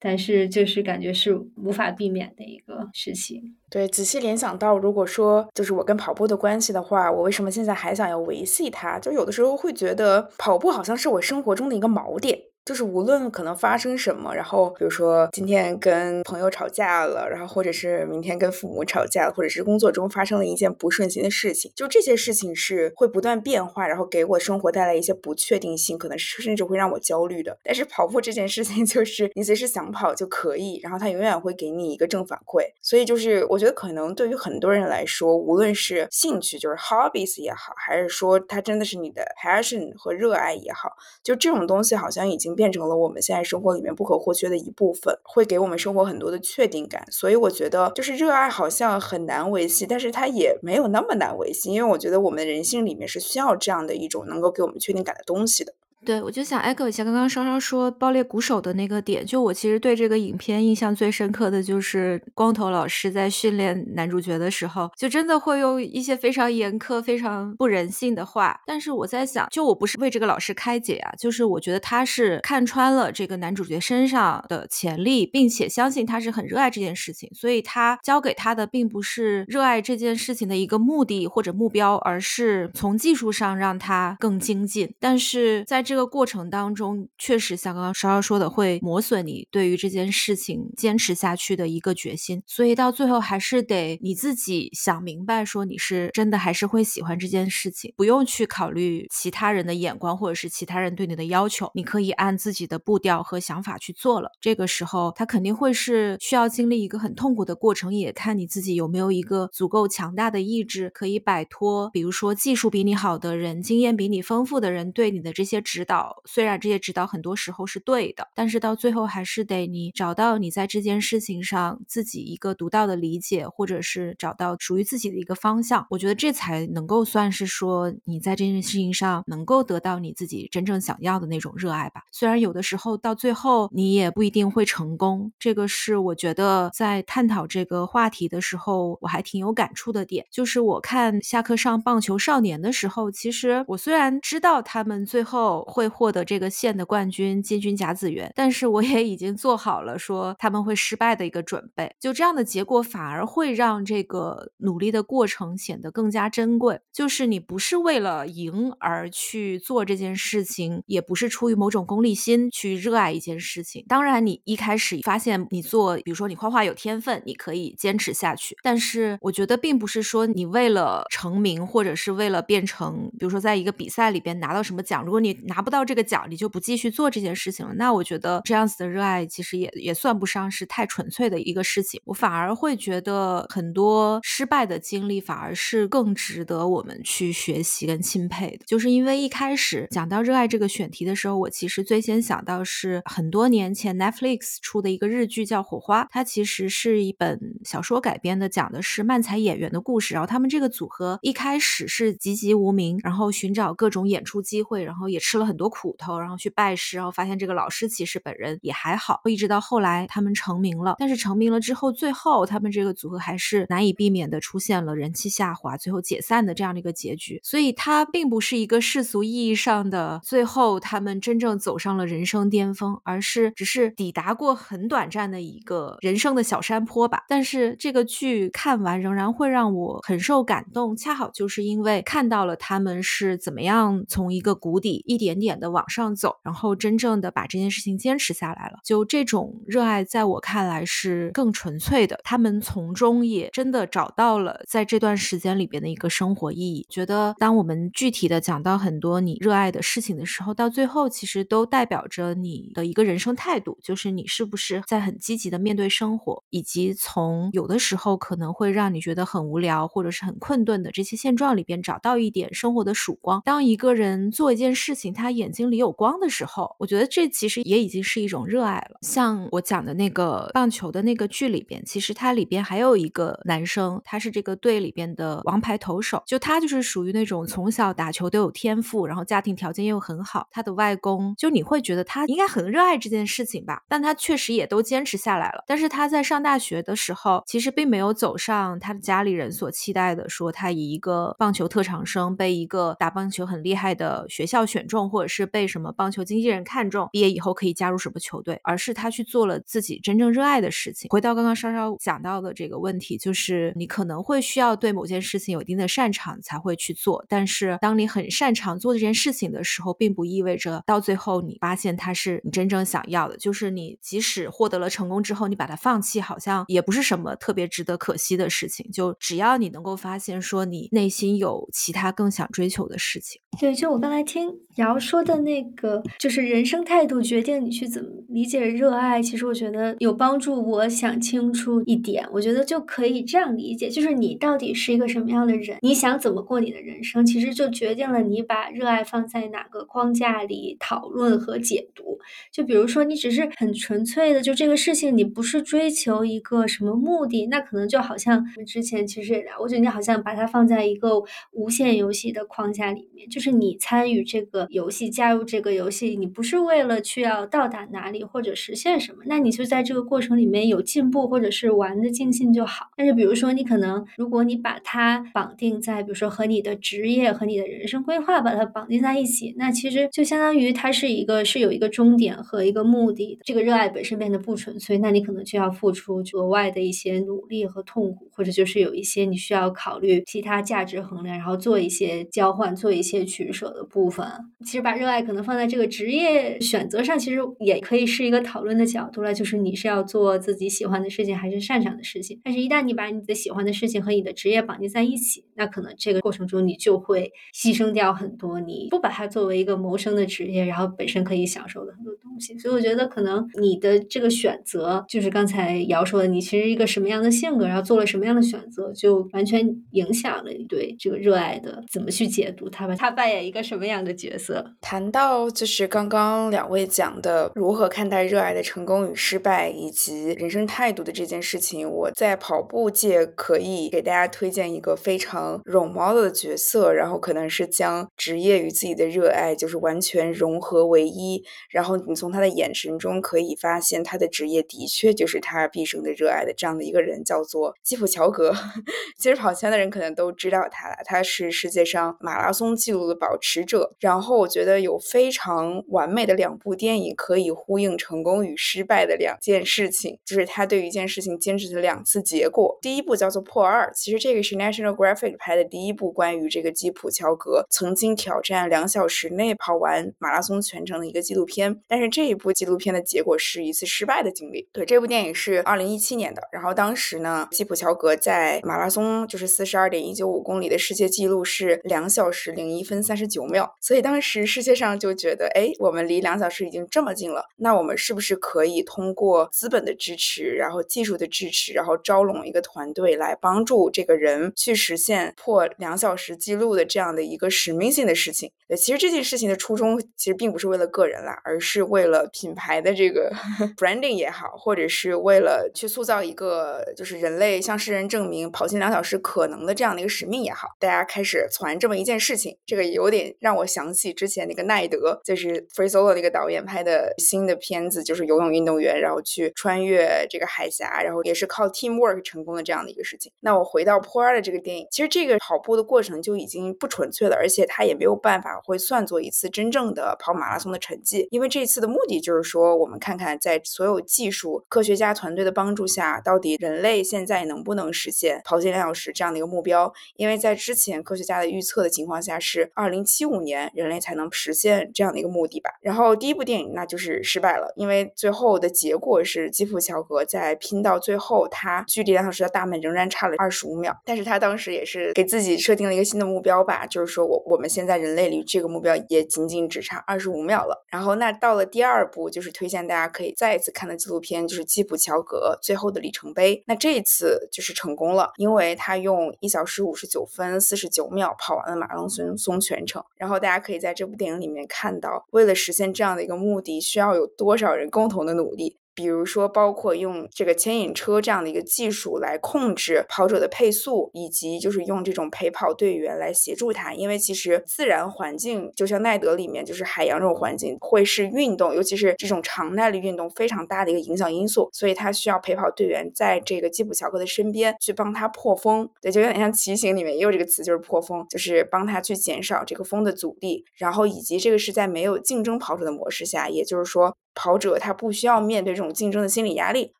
[0.00, 3.56] 但是就是感觉是无法避免的一个事情。
[3.68, 8.98] 对，仔细联想到，如果说就是我跟跑步的关系的话，我为什么现在还想要维系它？
[8.98, 12.38] 就有的时候会觉得跑步好像是我生活中的一个锚点。
[12.70, 27.58] 就是无论可能发生什么，然后比如说今天跟朋友吵架了，然后或者是明天跟父母吵架了，或者是工作中发生了一件不顺心的事情，就这些事情是会不断变化，然后给我生活带来一些不确定性，可能甚至会让我焦虑的。
[27.64, 32.62] 但是跑步这件事情， 就是你随时想跑就可以，然后它永远会给你一个正反馈。
[32.80, 40.92] 所以就是我觉得可能对于很多人来说，无论是兴趣就是 hobbies 也好，还是说它真的是你的 passion 和热爱也好，
[41.24, 42.59] 就这种东西好像已经。
[42.60, 47.02] 变成了我们现在生活里面不可或缺的一部分，会给我们生活很多的确定感。
[47.10, 55.72] 所以我觉得，就是热爱好像很难维系，但是它也没有那么难维系，因为我觉得我们人性里面是需要这样的一种能够给我们确定感的东西的。
[56.04, 59.24] 对，我就想 echo 一下刚刚稍稍说爆裂鼓手的那个点。
[59.24, 68.58] 就我其实对这个影片印象最深刻的就是光头老师在训练男主角的时候，就真的会用一些非常严苛、非常不人性的话。
[68.66, 84.94] 但是我在想，就我不是为这个老师开解啊，就是我觉得他是看穿了这个男主角身上的潜力，并且相信他是很热爱这件事情，所以他教给他的并不是热爱这件事情的一个目的或者目标，而是从技术上让他更精进。
[84.98, 92.44] 但是在这个过程当中，确实像刚刚稍稍说的，会磨损你对于这件事情坚持下去的一个决心。
[92.46, 104.30] 所以到最后还是得你自己想明白，说你是真的还是会喜欢这件事情，不用去考虑其他人的眼光或者是其他人对你的要求，你可以按自己的步调和想法去做了。
[104.40, 116.14] 这个时候，他肯定会是需要经历一个很痛苦的过程，也看你自己有没有一个足够强大的意志，可以摆脱，比如说技术比你好的人、经验比你丰富的人对你的这些指指导。
[116.26, 125.86] 虽然这些指导很多时候是对的，但是到最后还是得你找到你在这件事情上自己一个独到的理解，或者是找到属于自己的一个方向。
[125.88, 132.02] 我觉得这才能够算是说你在这件事情上能够得到你自己真正想要的那种热爱吧。
[132.12, 140.26] 虽然有的时候到最后你也不一定会成功，这个是我觉得在探讨这个话题的时候我还挺有感触的点。
[140.30, 146.10] 就是我看《下课上棒球少年》的时候，其实我虽然知道他们最后会获。
[146.10, 151.94] 得这个县的冠军金军甲子园，但是我也已经做好了说他们会失败的一个准备。
[152.00, 156.80] 就这样的结果反而会让这个努力的过程显得更加珍贵。
[156.92, 163.84] 就是你不是为了赢而去做这件事情，也不是出于某种功利心去热爱一件事情。
[163.86, 168.56] 当然，你一开始发现你做，比如说你画画有天分，你可以坚持下去。
[168.64, 176.00] 但是我觉得并不是说你为了成名，或者是为了变成，比如说在一个比赛里边拿到什么奖，如果你拿不到这个。
[176.10, 182.00] 奖你就不继续做这件事情了，那我觉得这样子的热爱其实也也算不上是太纯粹的一个事情。
[182.06, 188.64] 我反而会觉得很多失败的经历反而是更值得我们去学习跟钦佩的。
[188.66, 200.14] 就是因为一开始讲到热爱这个选题的时候，我其实最先想到是很多年前 Netflix 出的一个日剧叫《火花》，它其实是一本小说改编的，讲的是漫才演员的故事。
[200.14, 205.90] 然后他们这个组合一开始是籍籍无名，然后寻找各种演出机会，然后也吃了很多苦。
[205.98, 210.94] 头，然后去拜师，然后发现这个老师其实本人也还好，一直到后来他们成名了。
[210.98, 217.40] 但是成名了之后，最后他们这个组合还是难以避免的出现了人气下滑，最后解散的这样的一个结局。
[217.42, 227.24] 所以它并不是一个世俗意义上的最后他们真正走上了人生巅峰，而是只是抵达过很短暂的一个人生的小山坡吧。
[227.28, 235.80] 但是这个剧看完仍然会让我很受感动，恰好就是因为看到了他们是怎么样从一个谷底一点点的往。
[235.90, 238.78] 上走，然后真正的把这件事情坚持下来了。
[238.84, 242.20] 就这种热爱，在我看来是更纯粹的。
[242.22, 246.86] 他们从中也真的找到了在这段时间里边的一个生活意义。
[246.88, 263.42] 觉得当我们具体的讲到很多你热爱的事情的时候，到最后其实都代表着你的一个人生态度，就是你是不是在很积极的面对生活，以及从有的时候可能会让你觉得很无聊或者是很困顿的这些现状里边找到一点生活的曙光。
[263.44, 268.98] 当一个人做一件事情，他眼睛里有光的时候，我觉得这其实也已经是一种热爱了。
[269.02, 280.48] 像我讲的那个棒球的那个剧里边，其实它里边还有一个男生，他是这个队里边的王牌投手，就他就是属于那种从小打球都有天赋，然后家庭条件又很好。
[280.50, 285.64] 他的外公就你会觉得他应该很热爱这件事情吧，但他确实也都坚持下来了。
[285.66, 301.08] 但是他在上大学的时候，其实并没有走上他的家里人所期待的，说他以一个棒球特长生被一个打棒球很厉害的学校选中，或者是被什么棒球经纪人看中，毕业以后可以加入什么球队，而是他去做了自己真正热爱的事情。
[301.10, 313.36] 回到刚刚稍稍讲到的这个问题，就是你可能会需要对某件事情有一定的擅长才会去做，但是当你很擅长做这件事情的时候，并不意味着到最后你发现它是你真正想要的。
[313.36, 318.90] 就是你即使获得了成功之后，你把它放弃，好像也不是什么特别值得可惜的事情。
[318.92, 323.40] 就只要你能够发现说你内心有其他更想追求的事情。
[323.58, 329.22] 对，就我刚才听瑶说的那个，就是人生态度决定你去怎么理解热爱。
[329.22, 330.60] 其实我觉得有帮助。
[330.60, 342.18] 我想清楚一点，我觉得就可以这样理解，就是你到底是一个什么样的人，你想怎么过你的人生，其实就决定了你把热爱放在哪个框架里讨论和解读。
[342.52, 362.88] 就比如说，你只是很纯粹的，就这个事情，你不是追求一个什么目的，那可能就好像之前其实也聊，我觉得你好像把它放在一个无限游戏的框架里面，就是你参与这个游戏，加入这个游戏，你不是为了去要到达哪里或者实现什么，那你就在这个过程里面有进步或者是玩的尽兴就好。
[362.96, 384.26] 但是比如说，你可能如果你把它绑定在，比如说和你的职业和你的人生规划把它绑定在一起，那其实就相当于它是一个是有一个终点和一个目的的，这个热爱本身变得不纯粹，那你可能就要付出额外的一些努力和痛苦，或者就是有一些你需要考虑其他价值衡量，然后做一些交换，做一些取舍的部分。
[384.64, 392.40] 其实把热爱可能放在这个职业选择上，其实也可以是一个讨论的角度了，就是你是要做自己喜欢的事情还是擅长的事情。
[392.42, 402.58] 但是，一旦你把你的喜欢的事情和你的职业绑定在一起，那可能这个过程中你就会牺牲掉很多，你不把它作为一个谋生的职业，然后本身可以享受的很多东西。
[402.58, 412.94] 所以，我觉得可能你的这个选择，就是刚才姚说的，你其实一个什么样的性格，然后做了什么样的选择，就完全影响了你对这个热爱的怎么去解读它吧。
[412.96, 414.64] 他扮演一个什么样的角色？
[414.80, 438.54] 谈到就是刚刚两位讲的如何看待热爱的成功与失败，以及人生态度的这件事情，我在跑步界可以给大家推荐一个非常 role model 的角色，然后可能是将职业与自己的热爱就是完全融合为一，然后你从他的眼神中可以发现他的职业的确就是他毕生的热爱的这样的一个人，叫做基普乔格。
[439.18, 443.94] 其实跑圈的人可能都知道他了，他是世界上马拉松纪录的保持者。
[444.00, 452.78] 然后我觉得有非常完美的两部电影可以呼应成功与失败的两件事情，就是他对于一件事情坚持的两次结果。
[452.80, 461.80] 第一部叫做《破二》，其实这个是 National Graphic 拍的第一部关于这个基普乔格曾经挑战两小时内跑完马拉松全程的一个纪录片。
[461.88, 464.68] 但是这一部纪录片的结果是一次失败的经历。
[464.72, 466.42] 对，这部电影是二零一七年的。
[466.52, 473.74] 然后当时呢，基普乔格在马拉松就是四十二点一九五公里的世界纪录是两小时零一分三十九秒。
[473.80, 488.50] 所以当时世界上就觉得，哎，我们离两小时已经这么近了，那我们是不是可以通过资本的支持，然后技术的支持，然后招拢一个团队来帮助这个人去实现破两小时记录的这样的一个使命性的事情？
[488.68, 493.32] 呃，其实这件事情的初衷其实并不是为了个人啦，而是为了品牌的这个
[493.76, 502.56] branding 也好，或者是为了去塑造一个就是人类向世人证明跑进两小时可能的这样的一个使命也好，大家开始传这么一件事情。
[502.64, 513.32] 这个有点让我想起之前那个奈德，就是 Free Solo 那个导演拍的新的片子，就是游泳运动员然后去穿越这个海峡，然后也是靠 teamwork 成功的这样的一个事情。
[513.40, 529.92] 那我回到破二的这个电影，其实这个跑步的过程就已经不纯粹了，而且它也没有办法会算作一次真正的跑马拉松的成绩，因为这次的目的就是说，我们看看在所有技术科学家团队的帮助下，到底人类现在能不能实现跑进两小时这样的一个目标？
[530.14, 535.70] 因为在之前科学家的预测的情况下，是二零七五年人类才能实现这样的一个目的吧。
[535.80, 543.96] 然后第一部电影那就是失败了，因为最后的结果是基普乔格在拼到最后，他距离两小时的大门仍然差了二十五秒。
[544.04, 550.84] 但是他当时也是给自己设定了一个新的目标吧，就是说我我们现在人类离这个目标也仅仅只差二十五秒了。
[550.90, 556.62] 然后那到了第二部，就是推荐大家可以再一次看的纪录片，就是基普乔格最后的里程碑。
[556.66, 563.02] 那这一次就是成功了，因为他用一小时五十九分四十九秒跑完了马拉松全程。
[563.16, 568.76] 然后大家可以在这部电影里面看到，为了实现这样的一个目的，需要有多少人共同的努力。
[568.94, 576.92] 比如说，包括用这个牵引车这样的一个技术来控制跑者的配速，以及就是用这种陪跑队员来协助他。
[576.92, 584.68] 因为其实自然环境就像奈德里面就是海洋这种环境，会是运动，尤其是这种长耐力运动非常大的一个影响因素。
[584.72, 588.88] 所以他需要陪跑队员在这个基普乔克的身边去帮他破风。
[589.00, 593.64] 对，就有点像骑行里面也有这个词，就是破风，就是帮他去减少这个风的阻力。
[593.76, 597.16] 然后以及这个是在没有竞争跑者的模式下，也就是说。
[597.34, 599.92] 跑者他不需要面对这种竞争的心理压力，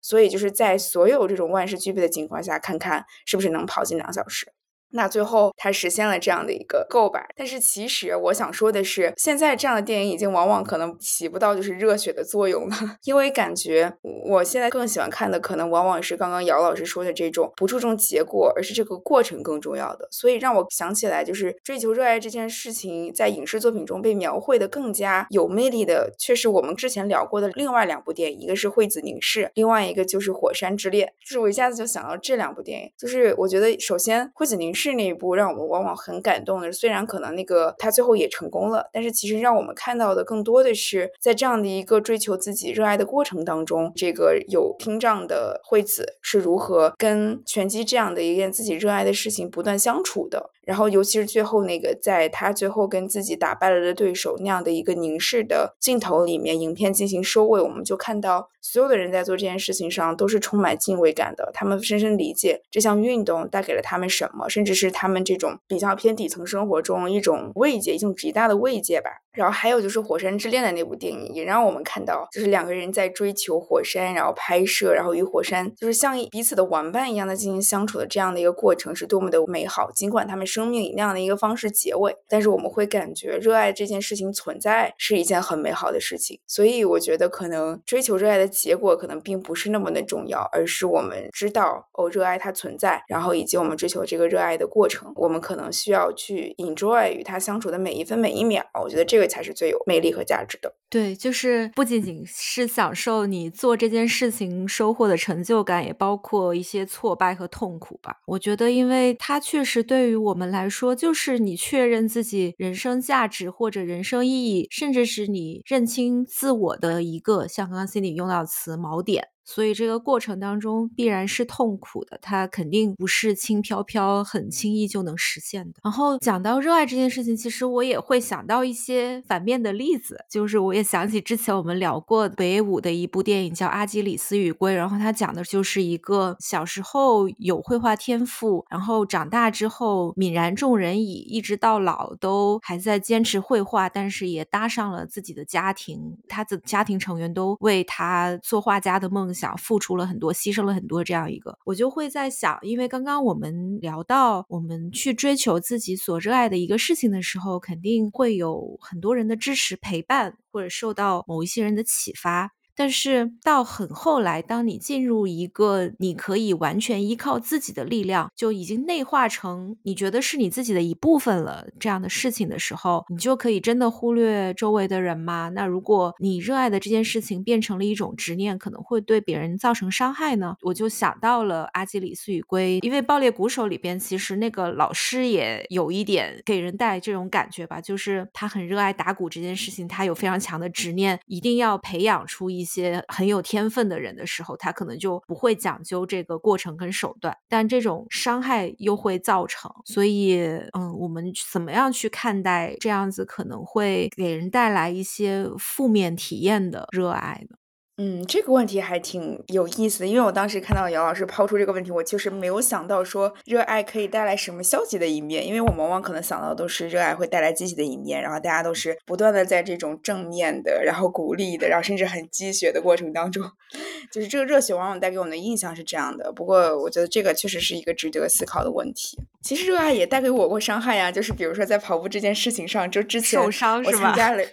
[0.00, 4.52] 所以就是在所有这种万事俱备的情况下，看看是不是能跑进两小时。
[4.92, 13.92] 那最后他实现了这样的一个够吧，但是其实我想说的是，现在这样的电影已经往往可能起不到就是热血的作用了， 因为感觉
[14.26, 20.08] 我现在更喜欢看的可能往往是刚刚姚老师说的这种不注重结果，而是这个过程更重要的。
[20.10, 31.06] 所以让我想起来，就是追求热爱这件事情在影视作品中被描绘的更加有魅力的，却是我们之前聊过的另外两部电影，一个是《惠子凝视》，另外一个就是《火山之恋》。
[31.20, 34.77] 就是我一下子就想到这两部电影，就是我觉得首先《惠子凝视》。
[34.80, 50.50] 是那一部让我们往往很感动的，虽然可能那个他最后也成功了，但是其实让我们看到的更多的是在这样的一个追求自己热爱的过程当中，这个有听障的惠子是如何跟拳击这样的一件自己热爱的事情不断相处的。
[50.68, 61.50] 然后，尤其是最后那个，在他最后跟自己打败了的对手那样的一个凝视的镜头里面，影片进行收尾，我们就看到所有的人在做这件事情上都是充满敬畏感的。
[61.54, 69.08] 他们深深理解这项运动带给了他们什么，甚至是他们这种比较偏底层生活中一种慰藉，一种极大的慰藉吧。
[69.38, 79.92] 然后还有就是《火山之恋》的那部电影，也让我们看到，就是两个人在追求火山，然后拍摄，然后与火山就是像彼此的玩伴一样的进行相处的这样的一个过程，是多么的美好。
[79.92, 86.40] 尽管他们生命以那样的一个方式结尾，但是我们会感觉热爱这件事情存在是一件很美好的事情。
[86.48, 98.64] 所以我觉得，可能追求热爱的结果可能并不是那么的重要，而是我们知道哦，热爱它存在，然后以及我们追求这个热爱的过程，我们可能需要去 enjoy 与他相处的每一分每一秒。
[98.82, 99.27] 我觉得这个。
[99.28, 100.74] 才是最有魅力和价值的。
[100.90, 108.16] 对，就是不仅仅是享受你做这件事情收获的成就感，也包括一些挫败和痛苦吧。
[108.26, 119.28] 我觉得，因为它确实对于我们来说，就是你确认自己人生价值或者人生意义，甚至是你认清自我的一个，像刚刚 Cindy 用到词锚点。
[119.48, 125.80] 所以这个过程当中必然是痛苦的，它肯定不是轻飘飘、很轻易就能实现的。
[125.82, 149.37] 然后讲到热爱这件事情，其实我也会想到一些反面的例子，就是我也想起之前我们聊过北舞的一部电影叫《阿基里斯与龟》，然后它讲的就是一个小时候有绘画天赋，然后长大之后泯然众人矣，一直到老都还在坚持绘画，但是也搭上了自己的家庭，他的家庭成员都为他做画家的梦想。
[149.38, 162.57] 想付出了很多，牺牲了很多，这样一个，我就会在想，因为刚刚我们聊到我们去追求自己所热爱的一个事情的时候，肯定会有很多人的支持陪伴，或者受到某一些人的启发。
[162.78, 175.48] 但是到很后来，当你进入一个你可以完全依靠自己的力量，就已经内化成你觉得是你自己的一部分了这样的事情的时候，你就可以真的忽略周围的人吗？
[175.52, 180.54] 那如果你热爱的这件事情变成了一种执念，可能会对别人造成伤害呢？
[180.62, 192.67] 我就想到了《阿基里斯与龟》，因为《爆裂鼓手》里边其实那个老师也有一点给人带这种感觉吧，就是他很热爱打鼓这件事情，他有非常强的执念，一定要培养出一。
[192.68, 199.70] 些很有天分的人的时候，他可能就不会讲究这个过程跟手段，但这种伤害又会造成。
[199.86, 200.38] 所以，
[200.74, 207.56] 嗯，我们怎么样去看待这样子可能会给人带来一些负面体验的热爱呢？
[208.00, 223.42] 嗯，这个问题还挺有意思的，因为我当时看到姚老师抛出这个问题，我就是没有想到说热爱可以带来什么消极的一面，因为我们往往可能想到都是热爱会带来积极的一面，然后大家都是不断的在这种正面的，然后鼓励的，然后甚至很积雪的过程当中，
[224.12, 226.30] 就是这个热血往往带给我们的印象是这样的。
[226.32, 229.18] 不过我觉得这个确实是一个值得思考的问题。
[229.42, 234.44] 其实热爱也带给我过伤害呀，就是比如说在跑步这件事情上，就之前受伤我参加了。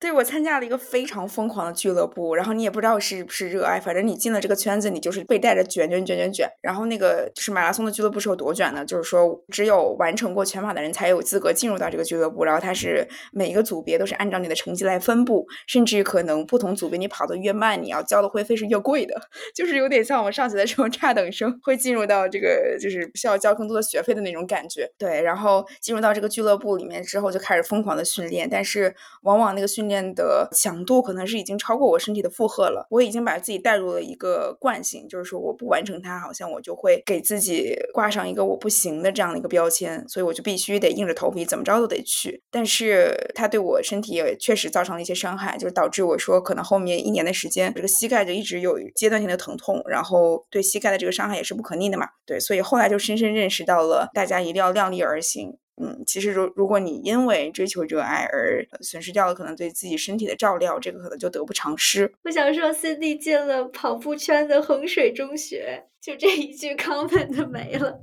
[0.00, 6.48] 对，我参加了一个非常疯狂的俱乐部，然后你也不知道是不是热爱，反正你进了这个圈子，你就是被带着卷卷卷卷卷。
[6.62, 8.84] 然后那个就是马拉松的俱乐部是有多卷呢？
[8.84, 19.14] 就是说只有完成过全马的人才有资格进入到这个俱乐部，然后它是每一个组别都是按照你的成绩来分布，甚至可能不同组别你跑得越慢，你要交的会费是越贵的，
[19.54, 24.90] 就是有点像我们上学的时候差等生会进入到这个就是需要交更多的学费的那种感觉。
[24.98, 32.79] 对，然后进入到这个俱乐部里面之后就开始疯狂的训练，但是往往那个训练的强度可能是已经超过我身体的负荷了。
[32.88, 42.42] 我已经把自己带入了一个惯性，就是说我不完成它，好像我就会给自己挂上一个我不行的这样的一个标签，所以我就必须得硬着头皮怎么着都得去。
[42.50, 52.06] 但是它对我身体也确实造成了一些伤害，就是导致我说可能后面一年的时间，这个膝盖就一直有阶段性的疼痛，然后对膝盖的这个伤害也是不可逆的嘛。
[52.24, 55.58] 对，所以后来就深深认识到了，大家一定要量力而行。
[55.80, 62.12] 嗯，其实如如果你因为追求热爱而损失掉了可能对自己身体的照料，这个可能就得不偿失。
[62.24, 68.00] 我想说，Cindy 进了跑步圈的衡水中学，就这一句 comment 没了。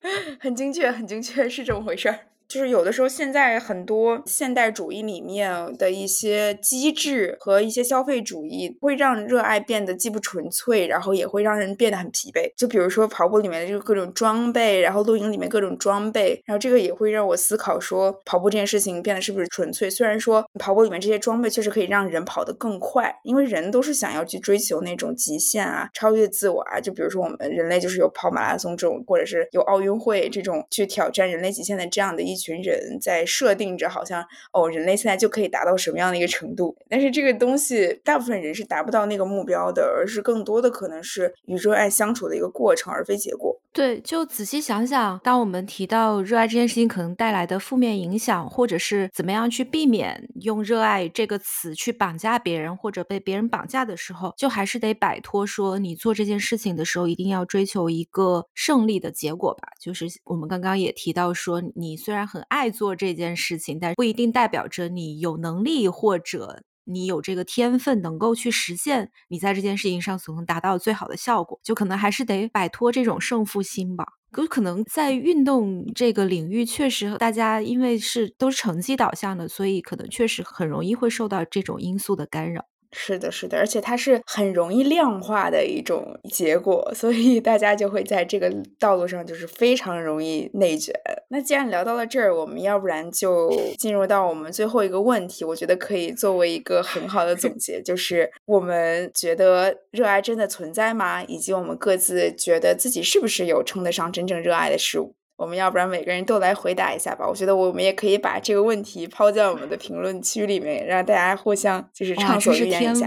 [0.40, 2.20] 很精确，很精确，是这么回事儿。
[2.48, 12.50] 就是有的时候，现在很多现代主义里面的一些机制和一些消费主义，会让热爱变得既不纯粹，然后也会让人变得很疲惫。
[12.56, 19.90] 就比如说跑步里面的这个各种装备，然后露营里面各种装备，然后这个也会让我思考说，跑步这件事情变得是不是纯粹？
[19.90, 26.80] 虽然说跑步里面这些装备确实可以让人跑得更快，因为人都是想要去追求那种极限啊，超越自我啊。
[26.80, 32.37] 就比如说我们人类就是有跑马拉松这种，或者是有奥运会这种去挑战人类极限的这样的一。
[32.38, 36.74] 群人在设定着，好像哦，人类现在就可以达到什么样的一个程度？
[36.88, 43.60] 但是这个东西，大部分人是达不到那个目标的，而是更多的可能是与热爱相处的一个过程，而非结果。
[43.72, 59.68] 对，就仔细想想，当我们提到热爱这件事情可能带来的负面影响，或者是怎么样去避免用“热爱”这个词去绑架别人，或者被别人绑架的时候，就还是得摆脱说你做这件事情的时候一定要追求一个胜利的结果吧。
[59.80, 66.62] 就是我们刚刚也提到说，你虽然很爱做这件事情，但不一定代表着你有能力或者。
[66.90, 74.06] 你有这个天分，能够去实现你在这件事情上所能达到最好的效果，就可能还是得摆脱这种胜负心吧。
[74.30, 82.64] 可可能在运动这个领域，确实大家因为是都是成绩导向的，所以可能确实很容易会受到这种因素的干扰。
[82.90, 90.94] 是的，是的，而且它是很容易量化的一种结果，所以大家就会在这个道路上就是非常容易内卷。
[91.28, 101.22] 那既然聊到了这儿，我们要不然就进入到我们最后一个问题，我觉得可以作为一个很好的总结，就是我们觉得热爱真的存在吗？
[101.24, 105.14] 以及我们各自觉得自己是不是有称得上真正热爱的事物？
[105.38, 107.24] 我们要不然每个人都来回答一下吧。
[107.26, 113.06] 我觉得我们也可以把这个问题抛在我们的评论区里面，让大家互相就是畅所欲言一下。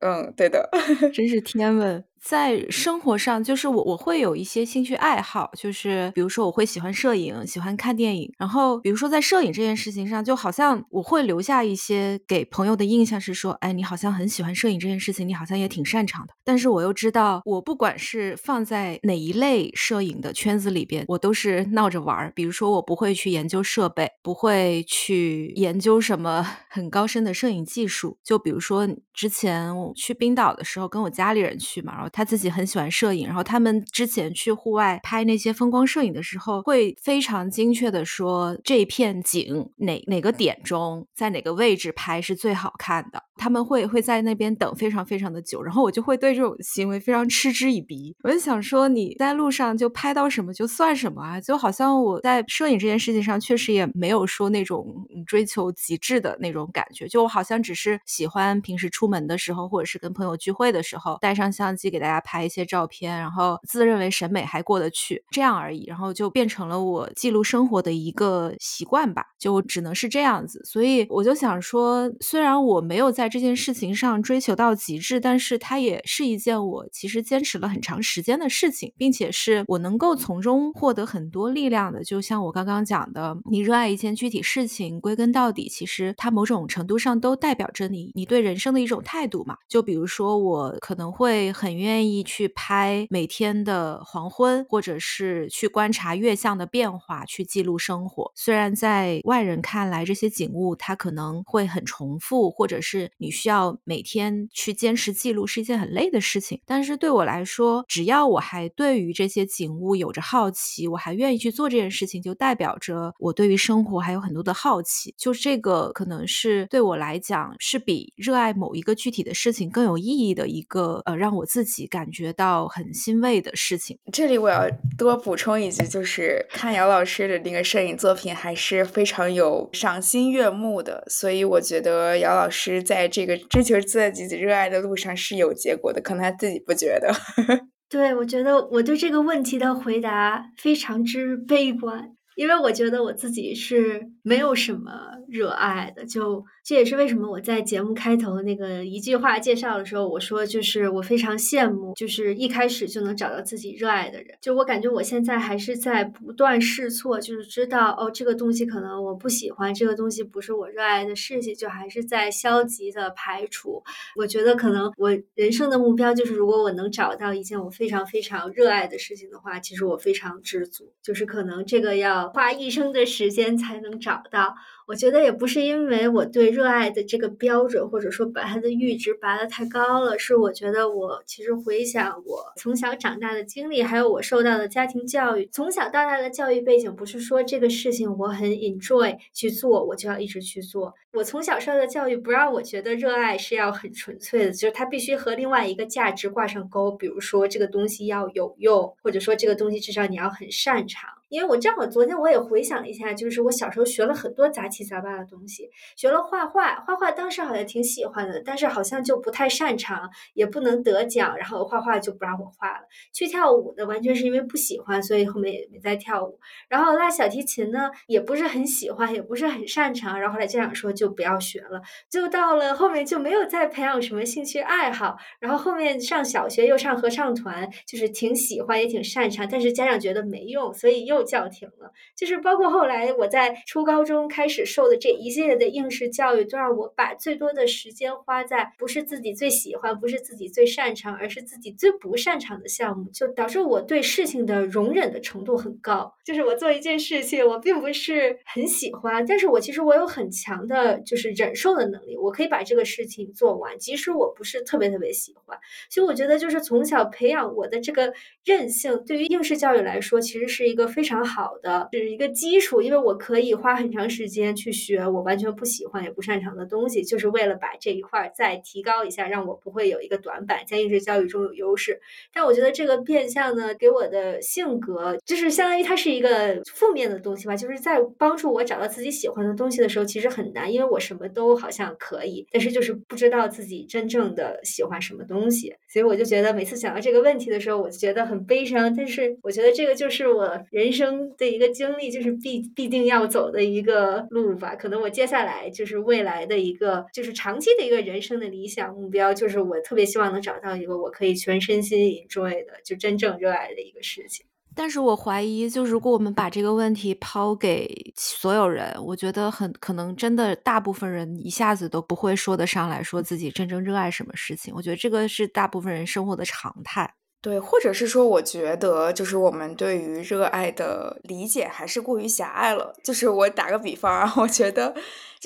[0.00, 0.70] 嗯，对的，
[1.12, 2.04] 真是天问。
[2.28, 8.32] 在生活上，就是我我会有一些兴趣爱好，就是比如说我会喜欢摄影，喜欢看电影。
[8.36, 16.34] 然后比如说在摄影这件事情上，就好像我会留下一些给朋友的印象是说，哎，你好像很喜欢摄影这件事情，你好像也挺擅长的。
[16.44, 22.32] 但是我又知道，我不管是放在哪一类摄影的圈子里边，我都是闹着玩儿。
[22.34, 26.44] 比如说我不会去研究设备，不会去研究什么
[26.76, 28.18] 很高深的摄影技术。
[28.22, 32.10] 就比如说之前我去冰岛的时候，跟我家里人去嘛，然后。
[32.12, 43.24] 他自己很喜欢摄影，然后他们之前去户外拍那些风光摄影的时候，会非常精确的说这片景哪哪个点中，在哪个位置拍是最好看的。
[43.36, 48.14] 他们会会在那边等非常非常的久，然后我就会对这种行为非常嗤之以鼻。
[48.22, 51.40] 我就想说，你在路上就拍到什么就算什么啊？
[51.40, 54.86] 就好像我在摄影这件事情上，确实也没有说那种
[55.26, 57.06] 追求极致的那种感觉。
[57.06, 65.84] 就我好像只是喜欢平时出门的时候，或者是跟朋友聚会的时候，带上相机给大家拍一些照片，然后自认为审美还过得去，这样而已。
[65.86, 70.60] 然后就变成了我记录生活的一个习惯吧，就只能是这样子。
[70.64, 82.04] 所以我就想说，虽然我没有在在这件事情上追求到极致，但是它也是一件我其实坚持了很长时间的事情，并且是我能够从中获得很多力量的。
[82.04, 89.56] 就像我刚刚讲的，你热爱一件具体事情，归根到底，其实它某种程度上都代表着你你对人生的一种态度嘛。
[89.68, 98.30] 就比如说，我可能会很愿意去拍每天的黄昏，或者是去观察月相的变化，去记录生活。
[98.36, 115.14] 虽然在外人看来，这些景物它可能会很重复，或者是你需要每天去坚持记录是一件很累的事情，但是对我来说，只要我还对于这些景物有着好奇，我还愿意去做这件事情，就代表着我对于生活还有很多的好奇。
[115.16, 123.98] 就这个可能是对我来讲，是比热爱某一个具体的事情更有意义的一个呃，让我自己感觉到很欣慰的事情。
[124.12, 133.05] 这里我要多补充一句，就是看姚老师的那个摄影作品还是非常有赏心悦目的，所以我觉得姚老师在。
[133.08, 137.12] 这个追求自己热爱的路上是有结果的，可能他自己不觉得。
[137.88, 142.15] 对，我觉得我对这个问题的回答非常之悲观。
[142.36, 144.92] 因为我觉得我自己是没有什么
[145.26, 154.36] 热爱的，就这也是为什么我在节目开头那个一句话介绍的时候，我说就是我非常羡慕，就是一开始就能找到自己热爱的人。
[154.42, 163.82] 就我感觉我现在还是在不断试错，就是知道哦这个东西可能我不喜欢，这个东西不是我热爱的事情，就还是在消极的排除。
[164.14, 170.92] 我觉得可能我人生的目标就是，如果我能找到一件我非常非常热爱的事情的话，其实我非常知足。
[171.02, 172.25] 就是可能这个要。
[172.28, 174.54] 花一生的时间才能找到。
[174.86, 190.94] 我觉得也不是因为我对热爱的这个标准，或者说把它的阈值拔得太高了，是我觉得我其实回想我从小长大的经历，还有我受到的家庭教育，从小到大的教育背景，不是说这个事情我很 enjoy 去做，我就要一直去做。
[191.12, 201.10] 我从小受到的教育不让我觉得热爱是要很纯粹的，就是它必须和另外一个价值挂上钩，比如说这个东西要有用，或者说这个东西至少你要很擅长。
[201.28, 212.86] 因为我正好昨天我也回想了一下，就是我小时候学了很多杂七杂八的东西，学了画画，画画当时好像挺喜欢的，但是好像就不太擅长，也不能得奖，然后画画就不让我画了。
[213.12, 216.38] 去跳舞的完全是因为不喜欢，所以后面也没再跳舞。
[216.68, 221.82] 然后拉小提琴呢，也不是很喜欢，也不是很擅长，然后后来家长说就不要学了。
[222.08, 225.16] 就到了后面就没有再培养什么兴趣爱好。
[225.40, 231.15] 然后后面上小学又上合唱团，就是挺喜欢也挺擅长，但是家长觉得没用，所以又。
[231.16, 246.14] 又叫停了，就是包括后来我在初高中开始受的这一系列的应试教育，都让我把最多的时间花在不是自己最喜欢、不是自己最擅长，而是自己最不擅长的项目，就导致我对事情的容忍的程度很高。
[246.24, 255.58] 就是我做一件事情，我并不是很喜欢，但是我其实我有很强的就是忍受的能力，我可以把这个事情做完，即使我不是特别特别喜欢。
[255.88, 258.12] 所以我觉得，就是从小培养我的这个
[258.44, 272.00] 韧性，对于应试教育来说，其实是一个非非常好的是一个基础，因为我可以花很长时间去学我完全不喜欢也不擅长的东西，就是为了把这一块再提高一下，让我不会有一个短板，在应试教育中有优势。
[272.34, 285.72] 但我觉得这个变相呢，给我的性格就是相当于它是一个负面的东西吧，就是在帮助我找到自己喜欢的东西的时候，其实很难，因为我什么都好像可以，但是就是不知道自己真正的喜欢什么东西。
[285.86, 288.92] 所以我就觉得每次想到这个问题的时候，我就觉得很悲伤。
[288.96, 290.95] 但是我觉得这个就是我人。
[290.96, 294.74] 生的一个经历，就是必必定要走的一个路吧。
[294.74, 304.46] 可能我接下来就是未来的一个，就是长期的一个人生的理想目标，就是我特别希望能找到一个我可以全身心 enjoy 的，就真正热爱的一个事情。
[304.78, 314.74] 但是我怀疑，就如果我们把这个问题抛给所有人，我觉得很可能真的大部分人一下子都不会说得上来说自己真正热爱什么事情。
[314.76, 317.10] 我觉得这个是大部分人生活的常态。
[317.46, 322.92] 对，或者是说，我觉得就是我们对于热爱的理解还是过于狭隘了。
[323.04, 324.92] 就是我打个比方啊，我觉得。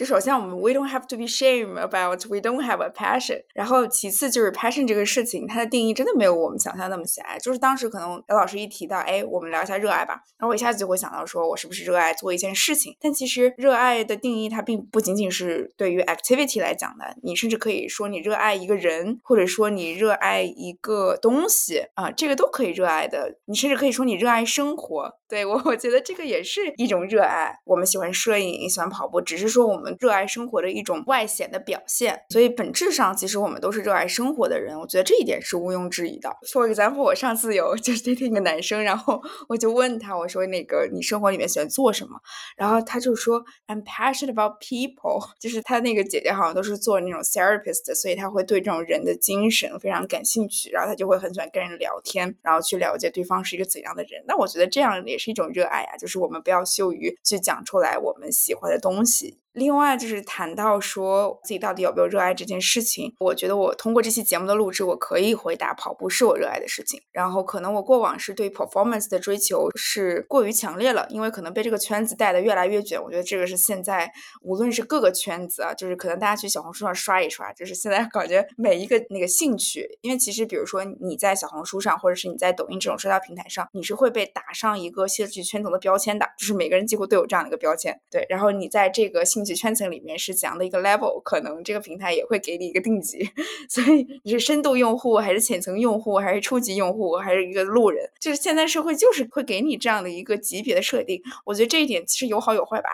[0.01, 7.39] 就首先我们 we don't have to be shame about we don't have a passion，然后其次就是 passion 这个事情，它的定义真的没有我们想象那么狭隘。
[7.39, 12.97] 就是当时可能姚老师一提到，哎，我们聊一下热爱吧，然后我一下子就会想到说，我是不是热爱做一件事情？
[12.99, 23.37] 但其实热爱的定义它并不仅仅是对于 activity 来讲的，你甚至可以说你热爱一个人，或者说你热爱一个东西啊，这个都可以热爱的。
[23.45, 25.19] 你甚至可以说你热爱生活。
[25.29, 27.55] 对我，我觉得这个也是一种热爱。
[27.65, 32.21] 我们喜欢摄影，喜欢跑步，只是说我们热爱生活的一种外显的表现。
[32.31, 34.77] 所以本质上，其实我们都是热爱生活的人。
[34.79, 36.29] 我觉得这一点是毋庸置疑的。
[36.53, 42.19] For example，我上次有 就是听听一个男生，然后 我就问他，我说那个你生活里面喜欢做什么？
[42.57, 45.31] 然后他就说 I'm passionate about people。
[45.39, 54.25] 就是他那个姐姐好像都是做那种 therapist，所以他会对这种人的精神非常感兴趣，然后他就会很喜欢跟人聊天，然后去了解对方是一个怎样的人。
[54.27, 55.21] 那我觉得这样也。
[55.21, 59.39] 是一种热爱啊，就是我们不要羞于去讲出来我们喜欢的东西。
[59.53, 67.01] 另外就是谈到说自己到底有没有热爱这件事情，我觉得我通过这期节目的录制，我可以回答跑步是我热爱的事情。
[67.13, 73.03] 然后可能我过往是对 performance 的追求是过于强烈了，因为可能被这个圈子带的越来越卷。
[73.03, 74.11] 我觉得这个是现在
[74.43, 88.01] 无论是各个圈子啊，就是可能大家去小红书上刷一刷，就是现在感觉每一个那个兴趣，因为其实比如说你在小红书上，或者是你在抖音这种社交平台上，你是会被打上一个兴趣圈层的标签的，就是每个人几乎都有这样的一个标签。
[88.11, 93.31] 对，然后你在这个兴兴趣圈层里面是怎样的一个 level，可能这个平台也会给你一个定级，
[93.71, 101.23] 所以你是深度用户还是浅层用户，还是初级用户，还是一个路人，就是现在社会就是会给你这样的一个级别的设定。
[101.47, 102.91] 我觉得这一点其实有好有坏吧。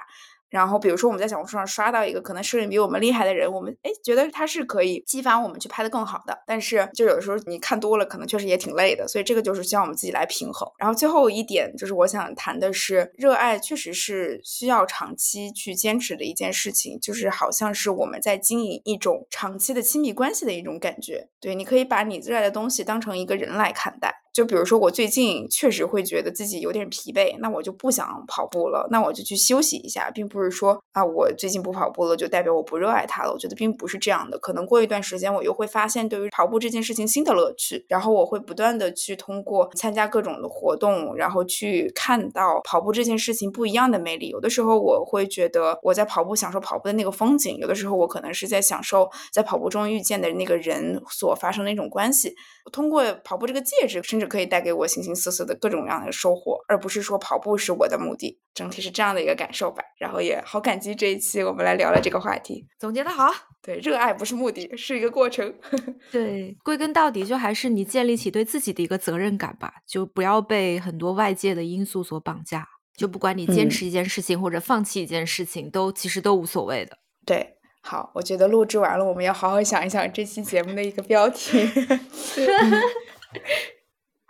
[0.49, 6.39] 然后比如说我们在小红书上刷到一个可能摄影比我们厉害的人，我们哎觉得他是可以激发我们去拍的更好的。
[6.47, 9.07] 但是就有的时候你看多了，可能确实也挺累的。
[9.09, 10.71] 所以这个就是需要我们自己来平衡。
[10.79, 21.29] 然后最后一点就是我想谈的是，热爱确实是需要长期去坚持的一件事情，就是好像是我们在经营一种长期的亲密关系的一种感觉。
[21.41, 24.15] 对，你可以把你热爱的东西当成一个人来看待。
[24.37, 33.33] 就比如说，我最近确实会觉得自己有点疲惫，那我就不想跑步了，那我就去休息一下，并不是说啊，我最近不跑步了就代表我不热爱它了。
[33.33, 44.29] 我觉得并不是这样的，可能过一段时间我又会发现对于跑步这件事情新的乐趣，然后我会不断的去通过参加各种的活动，然后去看到跑步这件事情不一样的魅力。
[44.29, 52.35] 有的时候我会觉得我在跑步享受跑步的那个风景，有的时候我可能是在享受在跑步中遇见的那个人所发生的一种关系。
[52.71, 58.41] 通过跑步这个介质，甚至可以带给我形形色色的各种各样的收获，而不是说跑步是我的目的。
[58.55, 59.83] 整体是这样的一个感受吧。
[59.99, 63.31] 然后也好感激这一期我们来聊了这个话题，总结的好。
[63.63, 65.53] 对，热爱不是目的，是一个过程。
[66.13, 72.67] 对，归根到底就还是你建立起对自己的一个责任感吧，就不要被很多外界的因素所绑架。
[72.97, 76.99] 就不管你坚持一件事情或者放弃一件事情，都其实都无所谓的。
[77.25, 77.55] 对。
[77.83, 81.57] 好，我觉得录制完了，我们要好好想一想这期节目的一个标题。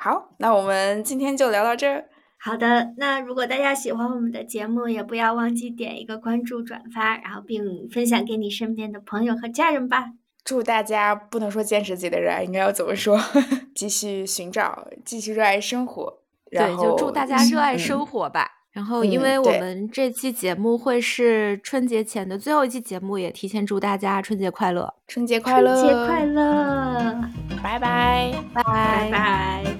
[0.06, 2.04] 好，那我们今天就聊到这儿。
[2.38, 10.12] 好的，那如果大家喜欢我们的节目，也不要忘记点一个关注、转发，然后并分享给你身边的朋友和家人吧。
[10.44, 13.18] 祝大家不能说坚持自己的热爱，应该要怎么说？
[13.74, 16.20] 继续寻找，继续热爱生活。
[16.52, 18.48] 对，就祝大家热爱生活吧。
[18.70, 24.94] 然后，因为我们这期节目会是春节前的最后一期节目，也提前祝大家春节快乐！
[25.08, 25.74] 春节快乐！
[25.74, 27.20] 春节快乐！
[27.60, 28.32] 拜拜！
[28.54, 28.62] 拜
[29.10, 29.75] 拜！